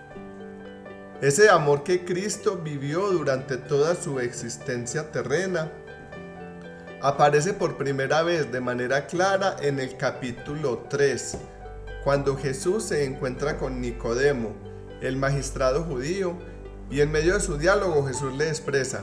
ese 1.20 1.50
amor 1.50 1.82
que 1.82 2.06
Cristo 2.06 2.56
vivió 2.56 3.10
durante 3.10 3.58
toda 3.58 3.94
su 3.94 4.20
existencia 4.20 5.12
terrena 5.12 5.70
aparece 7.02 7.52
por 7.52 7.76
primera 7.76 8.22
vez 8.22 8.50
de 8.50 8.60
manera 8.60 9.06
clara 9.06 9.56
en 9.60 9.80
el 9.80 9.98
capítulo 9.98 10.86
3, 10.88 11.36
cuando 12.04 12.36
Jesús 12.36 12.84
se 12.84 13.04
encuentra 13.04 13.58
con 13.58 13.82
Nicodemo, 13.82 14.54
el 15.02 15.16
magistrado 15.16 15.84
judío, 15.84 16.38
y 16.90 17.02
en 17.02 17.12
medio 17.12 17.34
de 17.34 17.40
su 17.40 17.58
diálogo 17.58 18.06
Jesús 18.06 18.34
le 18.34 18.48
expresa, 18.48 19.02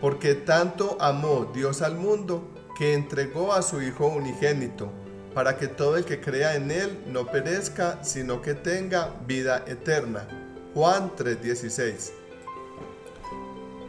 porque 0.00 0.34
tanto 0.34 0.96
amó 1.00 1.50
Dios 1.54 1.82
al 1.82 1.96
mundo 1.96 2.50
que 2.78 2.94
entregó 2.94 3.52
a 3.52 3.60
su 3.60 3.82
Hijo 3.82 4.06
unigénito, 4.06 4.90
para 5.34 5.58
que 5.58 5.68
todo 5.68 5.98
el 5.98 6.06
que 6.06 6.18
crea 6.18 6.54
en 6.54 6.70
Él 6.70 6.98
no 7.06 7.26
perezca, 7.26 8.02
sino 8.02 8.40
que 8.40 8.54
tenga 8.54 9.14
vida 9.26 9.64
eterna. 9.66 10.45
Juan 10.76 11.10
3:16. 11.16 12.12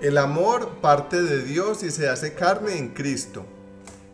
El 0.02 0.18
amor 0.18 0.80
parte 0.80 1.22
de 1.22 1.44
Dios 1.44 1.84
y 1.84 1.92
se 1.92 2.08
hace 2.08 2.34
carne 2.34 2.78
en 2.78 2.94
Cristo. 2.94 3.46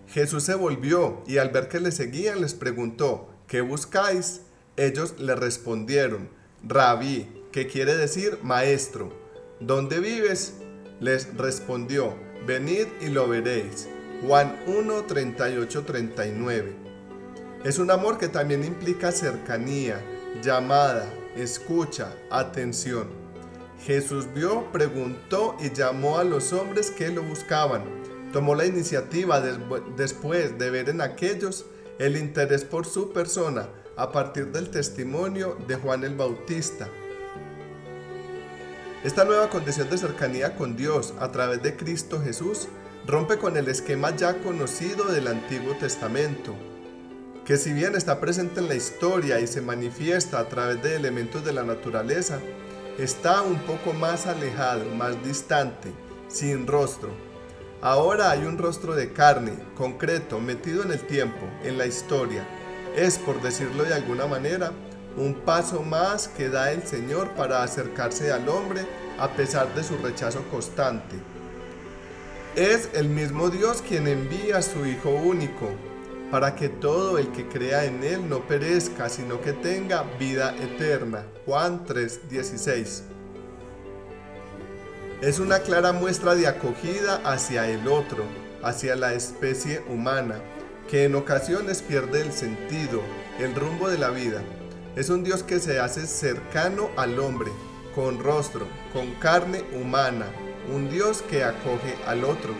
Jesús 0.08 0.42
se 0.42 0.56
volvió 0.56 1.22
y 1.27 1.38
al 1.38 1.50
ver 1.50 1.68
que 1.68 1.80
le 1.80 1.92
seguían 1.92 2.42
les 2.42 2.56
preguntó, 2.56 3.30
¿qué 3.46 3.62
buscáis? 3.62 4.42
Ellos 4.75 5.20
le 5.20 5.36
respondieron, 5.36 6.30
Rabí, 6.68 7.44
que 7.51 7.68
quiere 7.68 7.96
decir 7.96 8.39
maestro. 8.42 9.13
¿Dónde 9.60 10.00
vives? 10.00 10.56
Les 11.00 11.32
respondió, 11.38 12.15
venid 12.48 12.88
y 13.01 13.10
lo 13.10 13.27
veréis. 13.27 13.88
Juan 14.25 14.60
1, 14.65 15.03
38, 15.03 15.84
39. 15.84 16.74
Es 17.65 17.77
un 17.77 17.92
amor 17.92 18.18
que 18.18 18.30
también 18.30 18.63
implica 18.63 19.12
cercanía, 19.12 20.01
llamada, 20.42 21.08
escucha, 21.36 22.16
atención. 22.30 23.08
Jesús 23.86 24.28
vio, 24.34 24.72
preguntó 24.72 25.58
y 25.60 25.72
llamó 25.72 26.18
a 26.18 26.24
los 26.24 26.54
hombres 26.54 26.90
que 26.92 27.10
lo 27.10 27.24
buscaban. 27.24 27.84
Tomó 28.32 28.56
la 28.56 28.66
iniciativa 28.66 29.42
después 29.96 30.58
de 30.58 30.70
ver 30.70 30.90
en 30.90 31.02
aquellos 31.02 31.66
el 32.00 32.18
interés 32.18 32.63
por 32.63 32.86
su 32.86 33.12
persona 33.12 33.70
a 33.96 34.12
partir 34.12 34.52
del 34.52 34.70
testimonio 34.70 35.58
de 35.68 35.75
Juan 35.75 36.04
el 36.04 36.16
Bautista. 36.16 36.88
Esta 39.04 39.25
nueva 39.25 39.50
condición 39.50 39.90
de 39.90 39.98
cercanía 39.98 40.56
con 40.56 40.78
Dios 40.78 41.13
a 41.20 41.32
través 41.32 41.62
de 41.62 41.75
Cristo 41.75 42.22
Jesús 42.22 42.70
rompe 43.06 43.38
con 43.38 43.58
el 43.58 43.68
esquema 43.68 44.16
ya 44.16 44.42
conocido 44.42 45.06
del 45.06 45.28
Antiguo 45.28 45.75
Testamento, 45.75 46.56
que 47.46 47.58
si 47.58 47.74
bien 47.74 47.96
está 47.96 48.20
presente 48.22 48.62
en 48.62 48.70
la 48.70 48.76
historia 48.76 49.40
y 49.40 49.48
se 49.48 49.62
manifiesta 49.62 50.40
a 50.40 50.48
través 50.48 50.82
de 50.82 50.96
elementos 50.96 51.44
de 51.44 51.52
la 51.52 51.64
naturaleza, 51.64 52.40
está 52.98 53.42
un 53.42 53.58
poco 53.60 53.92
más 53.94 54.28
alejado, 54.28 54.86
más 54.96 55.22
distante, 55.24 55.92
sin 56.30 56.68
rostro. 56.68 57.10
Ahora 57.82 58.32
hay 58.32 58.46
un 58.46 58.58
rostro 58.58 58.96
de 58.96 59.12
carne, 59.12 59.54
concreto, 59.76 60.40
metido 60.40 60.84
en 60.84 60.92
el 60.92 61.02
tiempo, 61.02 61.46
en 61.64 61.78
la 61.78 61.86
historia. 61.86 62.48
Es, 62.96 63.18
por 63.18 63.42
decirlo 63.42 63.84
de 63.84 63.94
alguna 63.94 64.26
manera, 64.26 64.72
un 65.18 65.34
paso 65.34 65.84
más 65.84 66.30
que 66.30 66.48
da 66.48 66.72
el 66.72 66.84
Señor 66.84 67.32
para 67.32 67.62
acercarse 67.62 68.32
al 68.32 68.48
hombre 68.48 68.86
a 69.20 69.28
pesar 69.34 69.74
de 69.76 69.84
su 69.84 69.98
rechazo 69.98 70.44
constante. 70.50 71.18
Es 72.56 72.90
el 72.94 73.10
mismo 73.10 73.50
Dios 73.50 73.82
quien 73.82 74.08
envía 74.08 74.62
su 74.62 74.86
Hijo 74.86 75.10
único, 75.10 75.70
para 76.34 76.56
que 76.56 76.68
todo 76.68 77.20
el 77.20 77.32
que 77.32 77.48
crea 77.48 77.86
en 77.86 78.04
Él 78.04 78.28
no 78.28 78.40
perezca, 78.48 79.08
sino 79.08 79.40
que 79.40 79.54
tenga 79.54 80.02
vida 80.18 80.56
eterna. 80.63 81.28
Juan 81.46 81.86
3:16. 81.86 83.04
Es 85.22 85.38
una 85.38 85.60
clara 85.60 85.92
muestra 85.92 86.34
de 86.34 86.48
acogida 86.48 87.22
hacia 87.24 87.70
el 87.70 87.88
otro, 87.88 88.24
hacia 88.63 88.96
la 88.96 89.13
especie 89.13 89.84
humana, 89.88 90.42
que 90.90 91.04
en 91.04 91.13
ocasiones 91.13 91.84
pierde 91.84 92.22
el 92.22 92.34
sentido, 92.34 93.04
el 93.38 93.54
rumbo 93.54 93.88
de 93.88 94.00
la 94.00 94.10
vida. 94.10 94.42
Es 94.96 95.10
un 95.10 95.24
Dios 95.24 95.44
que 95.44 95.60
se 95.60 95.80
hace 95.80 96.08
cercano 96.08 96.90
al 96.98 97.20
hombre, 97.20 97.52
con 97.94 98.18
rostro, 98.18 98.66
con 98.92 99.13
carne 99.20 99.63
humana, 99.80 100.25
un 100.74 100.90
Dios 100.90 101.22
que 101.22 101.44
acoge 101.44 101.96
al 102.08 102.24
otro. 102.24 102.56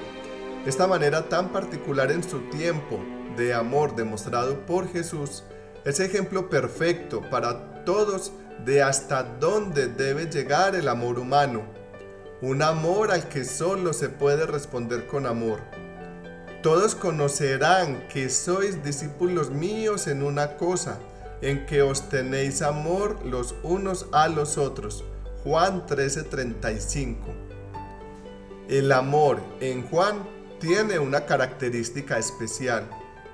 Esta 0.68 0.86
manera 0.86 1.28
tan 1.28 1.50
particular 1.50 2.12
en 2.12 2.24
su 2.24 2.38
tiempo, 2.52 3.00
de 3.36 3.54
amor 3.54 3.96
demostrado 3.96 4.66
por 4.66 4.92
Jesús 4.92 5.44
es 5.86 6.00
ejemplo 6.00 6.50
perfecto 6.50 7.22
para 7.30 7.84
todos 7.84 8.32
de 8.66 8.82
hasta 8.82 9.24
dónde 9.24 9.88
debe 9.88 10.26
llegar 10.28 10.76
el 10.76 10.88
amor 10.88 11.20
humano, 11.20 11.64
un 12.42 12.62
amor 12.62 13.12
al 13.12 13.28
que 13.28 13.44
solo 13.44 13.94
se 13.94 14.10
puede 14.10 14.46
responder 14.46 15.08
con 15.08 15.26
amor. 15.26 15.60
Todos 16.62 16.96
conocerán 16.96 18.08
que 18.08 18.30
sois 18.30 18.84
discípulos 18.84 19.50
míos 19.50 20.08
en 20.08 20.24
una 20.24 20.56
cosa, 20.56 21.00
en 21.42 21.66
que 21.66 21.82
os 21.82 22.08
tenéis 22.08 22.62
amor 22.62 23.20
los 23.26 23.54
unos 23.64 24.08
a 24.14 24.30
los 24.30 24.58
otros. 24.58 25.04
Juan 25.44 25.86
13:35. 25.86 27.18
El 28.70 28.94
amor 28.94 29.40
en 29.60 29.86
Juan 29.88 30.24
tiene 30.62 31.00
una 31.00 31.26
característica 31.26 32.18
especial 32.18 32.88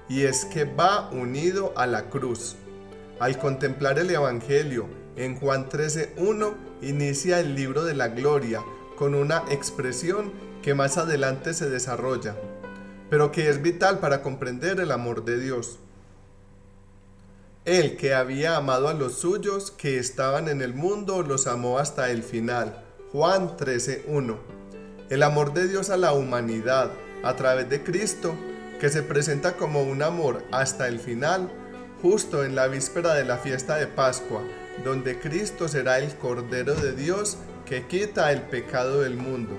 y 0.09 0.23
es 0.23 0.43
que 0.45 0.65
va 0.65 1.09
unido 1.11 1.71
a 1.77 1.87
la 1.87 2.09
cruz. 2.09 2.55
Al 3.19 3.37
contemplar 3.37 3.99
el 3.99 4.09
Evangelio 4.09 4.87
en 5.15 5.37
Juan 5.39 5.69
13.1 5.69 6.53
inicia 6.81 7.39
el 7.39 7.55
libro 7.55 7.83
de 7.83 7.93
la 7.93 8.09
gloria 8.09 8.61
con 8.97 9.15
una 9.15 9.43
expresión 9.49 10.31
que 10.61 10.73
más 10.73 10.97
adelante 10.97 11.53
se 11.53 11.69
desarrolla. 11.69 12.35
pero 13.09 13.31
que 13.31 13.49
es 13.49 13.61
vital 13.61 13.99
para 13.99 14.21
comprender 14.21 14.79
el 14.79 14.91
amor 14.91 15.25
de 15.25 15.39
Dios. 15.39 15.79
Él 17.65 17.97
que 17.97 18.13
había 18.13 18.55
amado 18.55 18.87
a 18.87 18.93
los 18.93 19.15
suyos 19.15 19.71
que 19.71 19.97
estaban 19.97 20.47
en 20.47 20.61
el 20.61 20.73
mundo, 20.73 21.23
los 21.23 21.47
amó 21.47 21.79
hasta 21.79 22.11
el 22.11 22.23
final. 22.23 22.83
Juan 23.11 23.57
13.1. 23.57 24.37
El 25.09 25.23
amor 25.23 25.53
de 25.53 25.67
Dios 25.67 25.89
a 25.89 25.97
la 25.97 26.13
humanidad 26.13 26.91
a 27.23 27.35
través 27.35 27.67
de 27.69 27.83
Cristo, 27.83 28.35
que 28.79 28.89
se 28.89 29.03
presenta 29.03 29.57
como 29.57 29.83
un 29.83 30.01
amor 30.01 30.43
hasta 30.51 30.88
el 30.88 31.00
final, 31.00 31.51
justo 32.01 32.43
en 32.43 32.55
la 32.55 32.67
víspera 32.67 33.13
de 33.13 33.25
la 33.25 33.38
fiesta 33.38 33.75
de 33.75 33.88
Pascua, 33.88 34.41
donde 34.83 35.19
Cristo 35.19 35.67
será 35.67 36.00
el 36.00 36.15
Cordero 36.15 36.74
de 36.75 36.93
Dios 36.93 37.38
que 37.65 37.86
quita 37.88 38.31
el 38.31 38.41
pecado 38.43 39.01
del 39.01 39.17
mundo. 39.17 39.57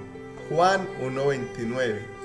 Juan 0.49 0.89
1.29 1.03 2.21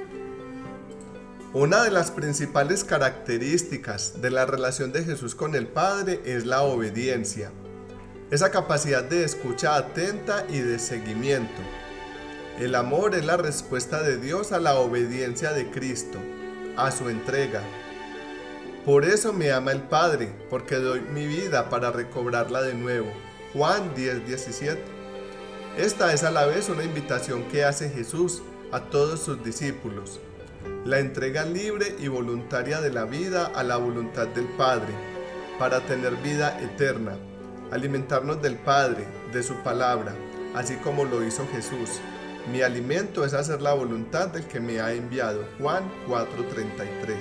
una 1.56 1.86
de 1.86 1.90
las 1.90 2.12
principales 2.12 2.84
características 2.84 4.22
de 4.22 4.30
la 4.30 4.46
relación 4.46 4.92
de 4.92 5.06
Jesús 5.06 5.36
con 5.36 5.56
el 5.56 5.68
Padre 5.68 6.20
es 6.26 6.46
la 6.46 6.64
obediencia, 6.64 7.50
esa 8.30 8.52
capacidad 8.52 9.06
de 9.06 9.24
escucha 9.24 9.78
atenta 9.78 10.46
y 10.50 10.60
de 10.60 10.80
seguimiento. 10.80 11.62
El 12.60 12.76
amor 12.76 13.16
es 13.16 13.24
la 13.24 13.38
respuesta 13.38 14.04
de 14.04 14.18
Dios 14.18 14.52
a 14.52 14.60
la 14.60 14.76
obediencia 14.76 15.54
de 15.54 15.72
Cristo, 15.72 16.20
a 16.78 16.92
su 16.92 17.10
entrega. 17.10 17.62
Por 18.86 19.06
eso 19.06 19.34
me 19.34 19.52
ama 19.52 19.72
el 19.72 19.82
Padre, 19.82 20.34
porque 20.50 20.76
doy 20.76 21.02
mi 21.02 21.26
vida 21.26 21.70
para 21.70 21.92
recobrarla 21.92 22.62
de 22.62 22.74
nuevo. 22.74 23.12
Juan 23.54 23.96
10:17. 23.96 24.78
Esta 25.78 26.14
es 26.14 26.24
a 26.24 26.32
la 26.32 26.46
vez 26.46 26.70
una 26.70 26.84
invitación 26.84 27.44
que 27.46 27.64
hace 27.64 27.90
Jesús 27.90 28.42
a 28.72 28.80
todos 28.82 29.20
sus 29.20 29.44
discípulos 29.44 30.20
la 30.86 31.00
entrega 31.00 31.46
libre 31.46 31.96
y 32.00 32.08
voluntaria 32.08 32.80
de 32.80 32.92
la 32.92 33.06
vida 33.06 33.52
a 33.56 33.64
la 33.64 33.78
voluntad 33.78 34.28
del 34.28 34.46
Padre, 34.46 34.94
para 35.58 35.82
tener 35.82 36.16
vida 36.18 36.60
eterna, 36.62 37.18
alimentarnos 37.72 38.42
del 38.42 38.56
Padre, 38.58 39.06
de 39.34 39.42
su 39.42 39.56
palabra, 39.64 40.14
así 40.54 40.76
como 40.76 41.06
lo 41.06 41.24
hizo 41.24 41.48
Jesús. 41.52 42.00
Mi 42.52 42.62
alimento 42.62 43.26
es 43.26 43.34
hacer 43.34 43.62
la 43.62 43.74
voluntad 43.74 44.28
del 44.28 44.46
que 44.46 44.60
me 44.60 44.80
ha 44.80 44.94
enviado. 44.94 45.48
Juan 45.60 45.84
4:33. 46.08 47.16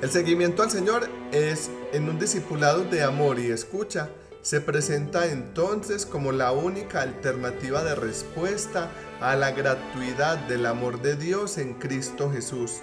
El 0.00 0.10
seguimiento 0.10 0.62
al 0.62 0.70
Señor 0.70 1.08
es 1.32 1.70
en 1.92 2.08
un 2.08 2.18
discipulado 2.18 2.84
de 2.84 3.02
amor 3.02 3.38
y 3.38 3.50
escucha 3.50 4.08
se 4.42 4.60
presenta 4.60 5.26
entonces 5.26 6.04
como 6.04 6.32
la 6.32 6.50
única 6.50 7.00
alternativa 7.00 7.84
de 7.84 7.94
respuesta 7.94 8.90
a 9.20 9.36
la 9.36 9.52
gratuidad 9.52 10.36
del 10.48 10.66
amor 10.66 11.00
de 11.00 11.14
Dios 11.14 11.58
en 11.58 11.74
Cristo 11.74 12.30
Jesús. 12.32 12.78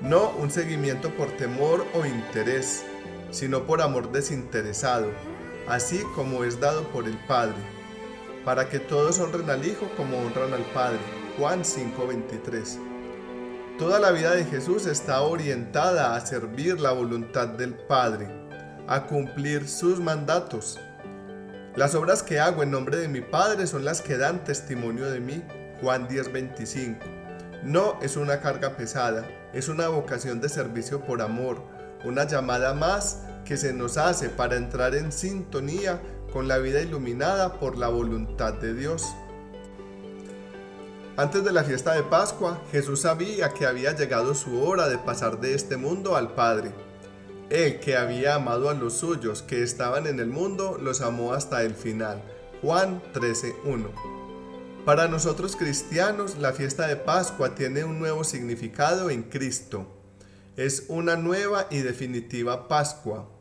No 0.00 0.30
un 0.30 0.50
seguimiento 0.50 1.10
por 1.10 1.30
temor 1.32 1.86
o 1.94 2.06
interés, 2.06 2.82
sino 3.30 3.66
por 3.66 3.82
amor 3.82 4.10
desinteresado, 4.10 5.10
así 5.68 6.02
como 6.14 6.44
es 6.44 6.58
dado 6.58 6.88
por 6.88 7.06
el 7.06 7.18
Padre, 7.26 7.56
para 8.44 8.68
que 8.68 8.78
todos 8.78 9.18
honren 9.20 9.48
al 9.50 9.66
Hijo 9.66 9.90
como 9.96 10.18
honran 10.18 10.52
al 10.52 10.64
Padre. 10.72 10.98
Juan 11.38 11.64
5:23. 11.64 12.78
Toda 13.78 13.98
la 13.98 14.12
vida 14.12 14.34
de 14.34 14.44
Jesús 14.44 14.86
está 14.86 15.22
orientada 15.22 16.14
a 16.14 16.24
servir 16.24 16.80
la 16.80 16.92
voluntad 16.92 17.48
del 17.48 17.74
Padre 17.74 18.28
a 18.86 19.06
cumplir 19.06 19.66
sus 19.66 19.98
mandatos. 19.98 20.78
Las 21.74 21.94
obras 21.94 22.22
que 22.22 22.38
hago 22.38 22.62
en 22.62 22.70
nombre 22.70 22.96
de 22.98 23.08
mi 23.08 23.20
Padre 23.20 23.66
son 23.66 23.84
las 23.84 24.00
que 24.00 24.16
dan 24.16 24.44
testimonio 24.44 25.10
de 25.10 25.20
mí. 25.20 25.42
Juan 25.80 26.06
10:25. 26.06 27.04
No 27.64 27.98
es 28.02 28.16
una 28.16 28.40
carga 28.40 28.76
pesada, 28.76 29.26
es 29.52 29.68
una 29.68 29.88
vocación 29.88 30.40
de 30.40 30.48
servicio 30.48 31.00
por 31.02 31.22
amor, 31.22 31.62
una 32.04 32.26
llamada 32.26 32.74
más 32.74 33.22
que 33.44 33.56
se 33.56 33.72
nos 33.72 33.96
hace 33.96 34.28
para 34.28 34.56
entrar 34.56 34.94
en 34.94 35.10
sintonía 35.10 36.00
con 36.34 36.48
la 36.48 36.58
vida 36.58 36.82
iluminada 36.82 37.60
por 37.60 37.78
la 37.78 37.88
voluntad 37.88 38.54
de 38.54 38.74
Dios. 38.74 39.14
Antes 41.16 41.44
de 41.44 41.52
la 41.52 41.62
fiesta 41.62 41.94
de 41.94 42.02
Pascua, 42.02 42.60
Jesús 42.72 43.02
sabía 43.02 43.50
que 43.50 43.66
había 43.66 43.94
llegado 43.94 44.34
su 44.34 44.60
hora 44.60 44.88
de 44.88 44.98
pasar 44.98 45.40
de 45.40 45.54
este 45.54 45.76
mundo 45.76 46.16
al 46.16 46.34
Padre. 46.34 46.72
Él 47.50 47.78
que 47.78 47.96
había 47.96 48.34
amado 48.34 48.68
a 48.68 48.74
los 48.74 48.94
suyos 48.94 49.42
que 49.42 49.62
estaban 49.62 50.08
en 50.08 50.18
el 50.18 50.26
mundo, 50.26 50.76
los 50.82 51.02
amó 51.02 51.34
hasta 51.34 51.62
el 51.62 51.74
final. 51.74 52.20
Juan 52.62 53.00
13:1. 53.12 53.92
Para 54.84 55.06
nosotros 55.06 55.54
cristianos, 55.54 56.36
la 56.38 56.52
fiesta 56.52 56.88
de 56.88 56.96
Pascua 56.96 57.54
tiene 57.54 57.84
un 57.84 58.00
nuevo 58.00 58.24
significado 58.24 59.08
en 59.08 59.22
Cristo. 59.22 59.86
Es 60.56 60.86
una 60.88 61.14
nueva 61.14 61.68
y 61.70 61.78
definitiva 61.78 62.66
Pascua. 62.66 63.33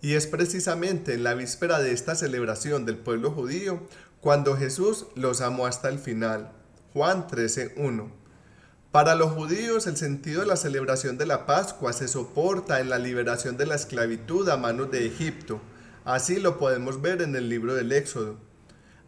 Y 0.00 0.14
es 0.14 0.26
precisamente 0.26 1.14
en 1.14 1.24
la 1.24 1.34
víspera 1.34 1.80
de 1.80 1.92
esta 1.92 2.14
celebración 2.14 2.86
del 2.86 2.98
pueblo 2.98 3.32
judío 3.32 3.80
cuando 4.20 4.56
Jesús 4.56 5.06
los 5.16 5.40
amó 5.40 5.66
hasta 5.66 5.88
el 5.88 5.98
final. 5.98 6.52
Juan 6.92 7.26
13:1. 7.26 8.12
Para 8.92 9.16
los 9.16 9.32
judíos 9.32 9.86
el 9.86 9.96
sentido 9.96 10.40
de 10.40 10.46
la 10.46 10.56
celebración 10.56 11.18
de 11.18 11.26
la 11.26 11.46
Pascua 11.46 11.92
se 11.92 12.08
soporta 12.08 12.80
en 12.80 12.90
la 12.90 12.98
liberación 12.98 13.56
de 13.56 13.66
la 13.66 13.74
esclavitud 13.74 14.48
a 14.48 14.56
manos 14.56 14.90
de 14.90 15.04
Egipto. 15.04 15.60
Así 16.04 16.38
lo 16.38 16.58
podemos 16.58 17.02
ver 17.02 17.20
en 17.20 17.34
el 17.34 17.48
libro 17.48 17.74
del 17.74 17.92
Éxodo. 17.92 18.38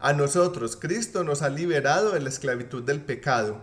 A 0.00 0.12
nosotros 0.12 0.76
Cristo 0.76 1.24
nos 1.24 1.42
ha 1.42 1.48
liberado 1.48 2.12
de 2.12 2.20
la 2.20 2.28
esclavitud 2.28 2.82
del 2.82 3.00
pecado. 3.00 3.62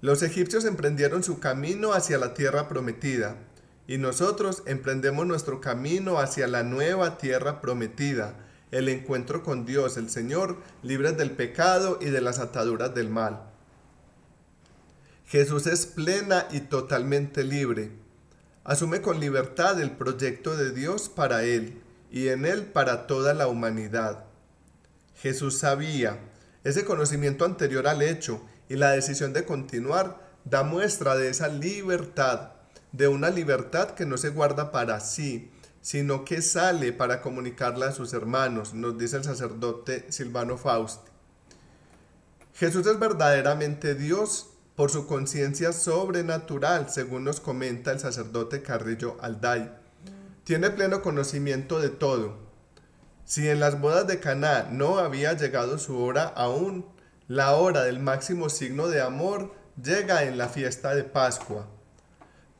Los 0.00 0.22
egipcios 0.22 0.64
emprendieron 0.64 1.22
su 1.22 1.40
camino 1.40 1.92
hacia 1.92 2.18
la 2.18 2.34
tierra 2.34 2.68
prometida 2.68 3.36
y 3.90 3.98
nosotros 3.98 4.62
emprendemos 4.66 5.26
nuestro 5.26 5.60
camino 5.60 6.20
hacia 6.20 6.46
la 6.46 6.62
nueva 6.62 7.18
tierra 7.18 7.60
prometida, 7.60 8.36
el 8.70 8.88
encuentro 8.88 9.42
con 9.42 9.66
Dios 9.66 9.96
el 9.96 10.10
Señor, 10.10 10.58
libres 10.84 11.16
del 11.16 11.32
pecado 11.32 11.98
y 12.00 12.04
de 12.04 12.20
las 12.20 12.38
ataduras 12.38 12.94
del 12.94 13.08
mal. 13.08 13.50
Jesús 15.26 15.66
es 15.66 15.86
plena 15.86 16.46
y 16.52 16.60
totalmente 16.60 17.42
libre. 17.42 17.90
Asume 18.62 19.02
con 19.02 19.18
libertad 19.18 19.80
el 19.80 19.90
proyecto 19.90 20.56
de 20.56 20.70
Dios 20.70 21.08
para 21.08 21.42
él 21.42 21.82
y 22.12 22.28
en 22.28 22.46
él 22.46 22.66
para 22.66 23.08
toda 23.08 23.34
la 23.34 23.48
humanidad. 23.48 24.26
Jesús 25.16 25.58
sabía, 25.58 26.16
ese 26.62 26.84
conocimiento 26.84 27.44
anterior 27.44 27.88
al 27.88 28.02
hecho 28.02 28.40
y 28.68 28.76
la 28.76 28.92
decisión 28.92 29.32
de 29.32 29.44
continuar 29.44 30.30
da 30.44 30.62
muestra 30.62 31.16
de 31.16 31.28
esa 31.28 31.48
libertad, 31.48 32.52
de 32.92 33.08
una 33.08 33.30
libertad 33.30 33.90
que 33.90 34.06
no 34.06 34.16
se 34.16 34.30
guarda 34.30 34.70
para 34.72 35.00
sí, 35.00 35.50
sino 35.80 36.24
que 36.24 36.42
sale 36.42 36.92
para 36.92 37.22
comunicarla 37.22 37.88
a 37.88 37.92
sus 37.92 38.12
hermanos, 38.12 38.74
nos 38.74 38.98
dice 38.98 39.16
el 39.16 39.24
sacerdote 39.24 40.06
Silvano 40.10 40.58
Fausti. 40.58 41.10
Jesús 42.54 42.86
es 42.86 42.98
verdaderamente 42.98 43.94
Dios 43.94 44.50
por 44.76 44.90
su 44.90 45.06
conciencia 45.06 45.72
sobrenatural, 45.72 46.90
según 46.90 47.24
nos 47.24 47.40
comenta 47.40 47.92
el 47.92 48.00
sacerdote 48.00 48.62
Carrillo 48.62 49.16
Alday. 49.20 49.70
Tiene 50.44 50.70
pleno 50.70 51.00
conocimiento 51.00 51.80
de 51.80 51.90
todo. 51.90 52.38
Si 53.24 53.48
en 53.48 53.60
las 53.60 53.80
bodas 53.80 54.06
de 54.06 54.20
Caná 54.20 54.68
no 54.70 54.98
había 54.98 55.32
llegado 55.34 55.78
su 55.78 55.98
hora 56.02 56.24
aún, 56.24 56.86
la 57.28 57.52
hora 57.52 57.84
del 57.84 58.00
máximo 58.00 58.48
signo 58.48 58.88
de 58.88 59.00
amor 59.00 59.54
llega 59.82 60.24
en 60.24 60.36
la 60.36 60.48
fiesta 60.48 60.94
de 60.94 61.04
Pascua. 61.04 61.68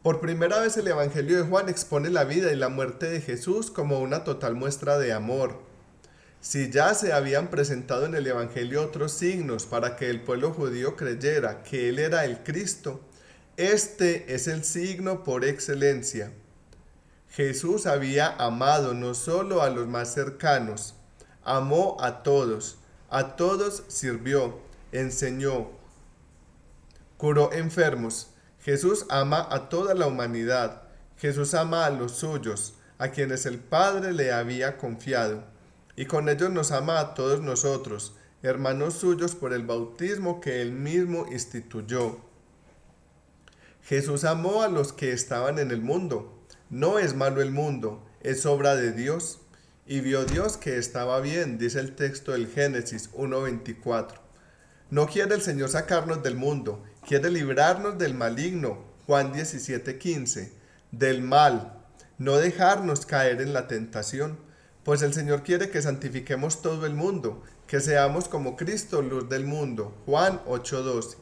Por 0.02 0.20
primera 0.20 0.60
vez 0.60 0.76
el 0.76 0.88
Evangelio 0.88 1.36
de 1.36 1.48
Juan 1.48 1.68
expone 1.68 2.10
la 2.10 2.24
vida 2.24 2.52
y 2.52 2.56
la 2.56 2.68
muerte 2.68 3.10
de 3.10 3.20
Jesús 3.20 3.70
como 3.70 4.00
una 4.00 4.24
total 4.24 4.54
muestra 4.54 4.98
de 4.98 5.12
amor 5.12 5.70
si 6.40 6.70
ya 6.70 6.94
se 6.94 7.12
habían 7.12 7.48
presentado 7.48 8.06
en 8.06 8.14
el 8.14 8.26
Evangelio 8.26 8.82
otros 8.82 9.12
signos 9.12 9.66
para 9.66 9.96
que 9.96 10.08
el 10.08 10.22
pueblo 10.22 10.52
judío 10.52 10.96
creyera 10.96 11.62
que 11.62 11.90
Él 11.90 11.98
era 11.98 12.24
el 12.24 12.42
Cristo, 12.42 13.00
este 13.58 14.34
es 14.34 14.48
el 14.48 14.64
signo 14.64 15.22
por 15.22 15.44
excelencia. 15.44 16.32
Jesús 17.28 17.86
había 17.86 18.34
amado 18.36 18.94
no 18.94 19.12
solo 19.12 19.62
a 19.62 19.68
los 19.68 19.86
más 19.86 20.14
cercanos, 20.14 20.94
amó 21.44 21.98
a 22.00 22.22
todos, 22.22 22.78
a 23.10 23.36
todos 23.36 23.84
sirvió, 23.88 24.60
enseñó, 24.92 25.70
curó 27.18 27.52
enfermos. 27.52 28.30
Jesús 28.62 29.06
ama 29.08 29.46
a 29.50 29.68
toda 29.68 29.94
la 29.94 30.06
humanidad. 30.06 30.82
Jesús 31.16 31.54
ama 31.54 31.86
a 31.86 31.90
los 31.90 32.12
suyos, 32.12 32.74
a 32.98 33.08
quienes 33.08 33.46
el 33.46 33.58
Padre 33.58 34.12
le 34.12 34.32
había 34.32 34.76
confiado 34.76 35.44
y 36.00 36.06
con 36.06 36.30
ellos 36.30 36.50
nos 36.50 36.70
ama 36.70 36.98
a 36.98 37.12
todos 37.12 37.42
nosotros, 37.42 38.14
hermanos 38.42 38.94
suyos 38.94 39.34
por 39.34 39.52
el 39.52 39.66
bautismo 39.66 40.40
que 40.40 40.62
él 40.62 40.72
mismo 40.72 41.26
instituyó. 41.30 42.20
Jesús 43.82 44.24
amó 44.24 44.62
a 44.62 44.68
los 44.68 44.94
que 44.94 45.12
estaban 45.12 45.58
en 45.58 45.70
el 45.70 45.82
mundo. 45.82 46.42
No 46.70 46.98
es 46.98 47.14
malo 47.14 47.42
el 47.42 47.50
mundo, 47.50 48.02
es 48.22 48.46
obra 48.46 48.76
de 48.76 48.92
Dios. 48.92 49.40
Y 49.86 50.00
vio 50.00 50.24
Dios 50.24 50.56
que 50.56 50.78
estaba 50.78 51.20
bien, 51.20 51.58
dice 51.58 51.80
el 51.80 51.94
texto 51.94 52.32
del 52.32 52.46
Génesis 52.46 53.12
1.24. 53.12 54.14
No 54.88 55.06
quiere 55.06 55.34
el 55.34 55.42
Señor 55.42 55.68
sacarnos 55.68 56.22
del 56.22 56.36
mundo, 56.36 56.82
quiere 57.06 57.30
librarnos 57.30 57.98
del 57.98 58.14
maligno, 58.14 58.78
Juan 59.06 59.32
17:15, 59.32 60.52
del 60.92 61.22
mal, 61.22 61.80
no 62.18 62.36
dejarnos 62.36 63.06
caer 63.06 63.40
en 63.40 63.52
la 63.52 63.66
tentación, 63.66 64.38
pues 64.84 65.02
el 65.02 65.14
Señor 65.14 65.42
quiere 65.42 65.70
que 65.70 65.82
santifiquemos 65.82 66.62
todo 66.62 66.86
el 66.86 66.94
mundo, 66.94 67.42
que 67.66 67.80
seamos 67.80 68.28
como 68.28 68.56
Cristo, 68.56 69.02
luz 69.02 69.28
del 69.28 69.44
mundo, 69.44 69.94
Juan 70.06 70.40
8:12. 70.46 71.16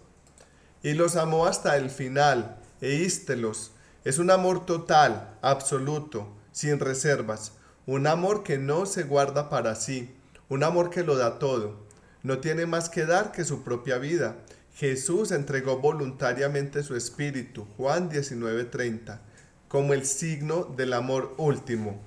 Y 0.82 0.94
los 0.94 1.16
amó 1.16 1.46
hasta 1.46 1.76
el 1.76 1.90
final, 1.90 2.58
e 2.80 2.94
ístelos. 2.94 3.72
Es 4.04 4.18
un 4.18 4.30
amor 4.30 4.64
total, 4.64 5.36
absoluto, 5.42 6.36
sin 6.52 6.78
reservas, 6.78 7.52
un 7.86 8.06
amor 8.06 8.42
que 8.42 8.58
no 8.58 8.86
se 8.86 9.02
guarda 9.02 9.48
para 9.48 9.74
sí, 9.74 10.16
un 10.48 10.62
amor 10.62 10.90
que 10.90 11.02
lo 11.02 11.16
da 11.16 11.38
todo. 11.38 11.86
No 12.22 12.38
tiene 12.38 12.66
más 12.66 12.88
que 12.88 13.06
dar 13.06 13.32
que 13.32 13.44
su 13.44 13.62
propia 13.62 13.98
vida. 13.98 14.36
Jesús 14.78 15.32
entregó 15.32 15.78
voluntariamente 15.78 16.84
su 16.84 16.94
espíritu, 16.94 17.66
Juan 17.76 18.08
19:30, 18.08 19.18
como 19.66 19.92
el 19.92 20.06
signo 20.06 20.72
del 20.76 20.92
amor 20.92 21.34
último. 21.36 22.00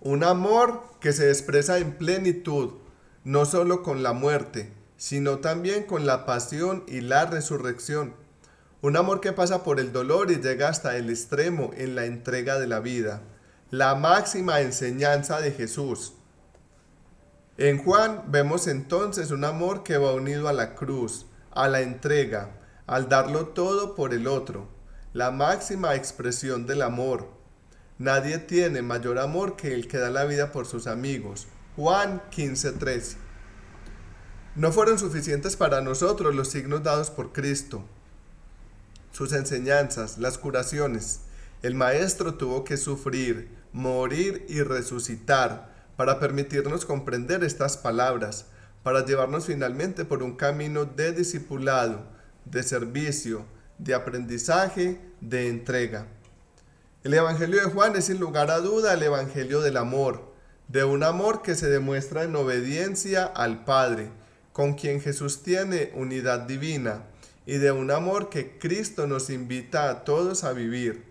Un 0.00 0.22
amor 0.22 0.84
que 1.00 1.12
se 1.12 1.28
expresa 1.28 1.78
en 1.78 1.94
plenitud, 1.94 2.74
no 3.24 3.44
solo 3.44 3.82
con 3.82 4.04
la 4.04 4.12
muerte, 4.12 4.72
sino 4.98 5.38
también 5.40 5.82
con 5.82 6.06
la 6.06 6.26
pasión 6.26 6.84
y 6.86 7.00
la 7.00 7.26
resurrección. 7.26 8.14
Un 8.80 8.96
amor 8.96 9.20
que 9.20 9.32
pasa 9.32 9.64
por 9.64 9.80
el 9.80 9.92
dolor 9.92 10.30
y 10.30 10.36
llega 10.36 10.68
hasta 10.68 10.96
el 10.96 11.10
extremo 11.10 11.72
en 11.76 11.96
la 11.96 12.04
entrega 12.04 12.60
de 12.60 12.68
la 12.68 12.78
vida. 12.78 13.22
La 13.72 13.96
máxima 13.96 14.60
enseñanza 14.60 15.40
de 15.40 15.50
Jesús. 15.50 16.12
En 17.58 17.82
Juan 17.82 18.24
vemos 18.28 18.66
entonces 18.66 19.30
un 19.30 19.42
amor 19.42 19.82
que 19.82 19.96
va 19.96 20.12
unido 20.12 20.48
a 20.48 20.52
la 20.52 20.74
cruz, 20.74 21.24
a 21.52 21.68
la 21.68 21.80
entrega, 21.80 22.50
al 22.86 23.08
darlo 23.08 23.48
todo 23.48 23.94
por 23.94 24.12
el 24.12 24.26
otro, 24.26 24.68
la 25.14 25.30
máxima 25.30 25.94
expresión 25.94 26.66
del 26.66 26.82
amor. 26.82 27.30
Nadie 27.98 28.36
tiene 28.38 28.82
mayor 28.82 29.18
amor 29.18 29.56
que 29.56 29.72
el 29.72 29.88
que 29.88 29.96
da 29.96 30.10
la 30.10 30.26
vida 30.26 30.52
por 30.52 30.66
sus 30.66 30.86
amigos. 30.86 31.46
Juan 31.76 32.20
15:13. 32.30 33.16
No 34.54 34.70
fueron 34.70 34.98
suficientes 34.98 35.56
para 35.56 35.80
nosotros 35.80 36.34
los 36.34 36.48
signos 36.48 36.82
dados 36.82 37.10
por 37.10 37.32
Cristo, 37.32 37.84
sus 39.12 39.32
enseñanzas, 39.32 40.18
las 40.18 40.36
curaciones. 40.36 41.20
El 41.62 41.74
Maestro 41.74 42.34
tuvo 42.34 42.64
que 42.64 42.76
sufrir, 42.76 43.48
morir 43.72 44.44
y 44.50 44.60
resucitar 44.60 45.75
para 45.96 46.20
permitirnos 46.20 46.84
comprender 46.84 47.42
estas 47.42 47.76
palabras, 47.76 48.46
para 48.82 49.04
llevarnos 49.04 49.46
finalmente 49.46 50.04
por 50.04 50.22
un 50.22 50.36
camino 50.36 50.84
de 50.84 51.12
discipulado, 51.12 52.06
de 52.44 52.62
servicio, 52.62 53.44
de 53.78 53.94
aprendizaje, 53.94 55.00
de 55.20 55.48
entrega. 55.48 56.06
El 57.02 57.14
Evangelio 57.14 57.60
de 57.60 57.70
Juan 57.70 57.96
es 57.96 58.06
sin 58.06 58.20
lugar 58.20 58.50
a 58.50 58.60
duda 58.60 58.94
el 58.94 59.02
Evangelio 59.02 59.60
del 59.60 59.76
amor, 59.76 60.32
de 60.68 60.84
un 60.84 61.02
amor 61.02 61.42
que 61.42 61.54
se 61.54 61.68
demuestra 61.68 62.24
en 62.24 62.36
obediencia 62.36 63.24
al 63.24 63.64
Padre, 63.64 64.10
con 64.52 64.74
quien 64.74 65.00
Jesús 65.00 65.42
tiene 65.42 65.92
unidad 65.94 66.40
divina, 66.40 67.04
y 67.46 67.58
de 67.58 67.70
un 67.70 67.90
amor 67.90 68.28
que 68.28 68.58
Cristo 68.58 69.06
nos 69.06 69.30
invita 69.30 69.88
a 69.88 70.04
todos 70.04 70.42
a 70.42 70.52
vivir. 70.52 71.04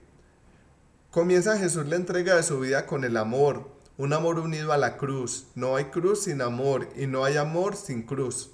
Comienza 1.12 1.58
Jesús 1.58 1.86
la 1.86 1.95
entrega 1.95 2.36
de 2.36 2.43
su 2.43 2.60
vida 2.60 2.86
con 2.86 3.06
el 3.06 3.15
amor, 3.15 3.75
un 3.97 4.13
amor 4.13 4.39
unido 4.39 4.73
a 4.73 4.77
la 4.77 4.97
cruz. 4.97 5.47
No 5.55 5.75
hay 5.75 5.86
cruz 5.86 6.23
sin 6.23 6.41
amor 6.41 6.89
y 6.95 7.08
no 7.08 7.23
hay 7.23 7.38
amor 7.38 7.75
sin 7.75 8.03
cruz. 8.03 8.51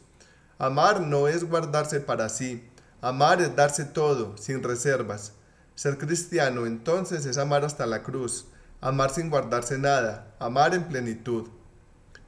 Amar 0.58 1.02
no 1.02 1.28
es 1.28 1.44
guardarse 1.44 2.00
para 2.00 2.30
sí, 2.30 2.64
amar 3.02 3.42
es 3.42 3.56
darse 3.56 3.86
todo, 3.86 4.38
sin 4.38 4.62
reservas. 4.62 5.34
Ser 5.74 5.98
cristiano 5.98 6.68
entonces 6.68 7.26
es 7.26 7.38
amar 7.40 7.66
hasta 7.66 7.88
la 7.88 8.04
cruz, 8.04 8.46
amar 8.80 9.10
sin 9.10 9.32
guardarse 9.32 9.80
nada, 9.80 10.36
amar 10.40 10.76
en 10.76 10.84
plenitud. 10.84 11.48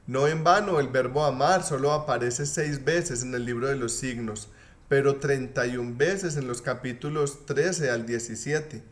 No 0.06 0.26
en 0.26 0.42
vano 0.42 0.80
el 0.80 0.88
verbo 0.88 1.24
amar 1.24 1.62
solo 1.62 1.92
aparece 1.92 2.46
seis 2.46 2.84
veces 2.84 3.22
en 3.22 3.32
el 3.34 3.44
libro 3.44 3.68
de 3.68 3.76
los 3.76 3.92
signos, 3.92 4.48
pero 4.88 5.16
31 5.16 5.94
veces 5.96 6.36
en 6.36 6.48
los 6.48 6.60
capítulos 6.60 7.46
13 7.46 7.90
al 7.90 8.04
17, 8.04 8.82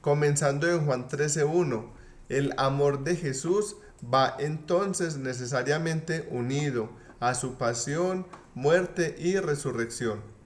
comenzando 0.00 0.70
en 0.70 0.86
Juan 0.86 1.08
13.1 1.08 2.01
el 2.28 2.54
amor 2.56 3.04
de 3.04 3.16
Jesús 3.16 3.76
va 4.02 4.36
entonces 4.38 5.16
necesariamente 5.16 6.28
unido 6.30 6.90
a 7.20 7.34
su 7.34 7.56
pasión, 7.56 8.26
muerte 8.54 9.14
y 9.18 9.36
resurrección. 9.36 10.31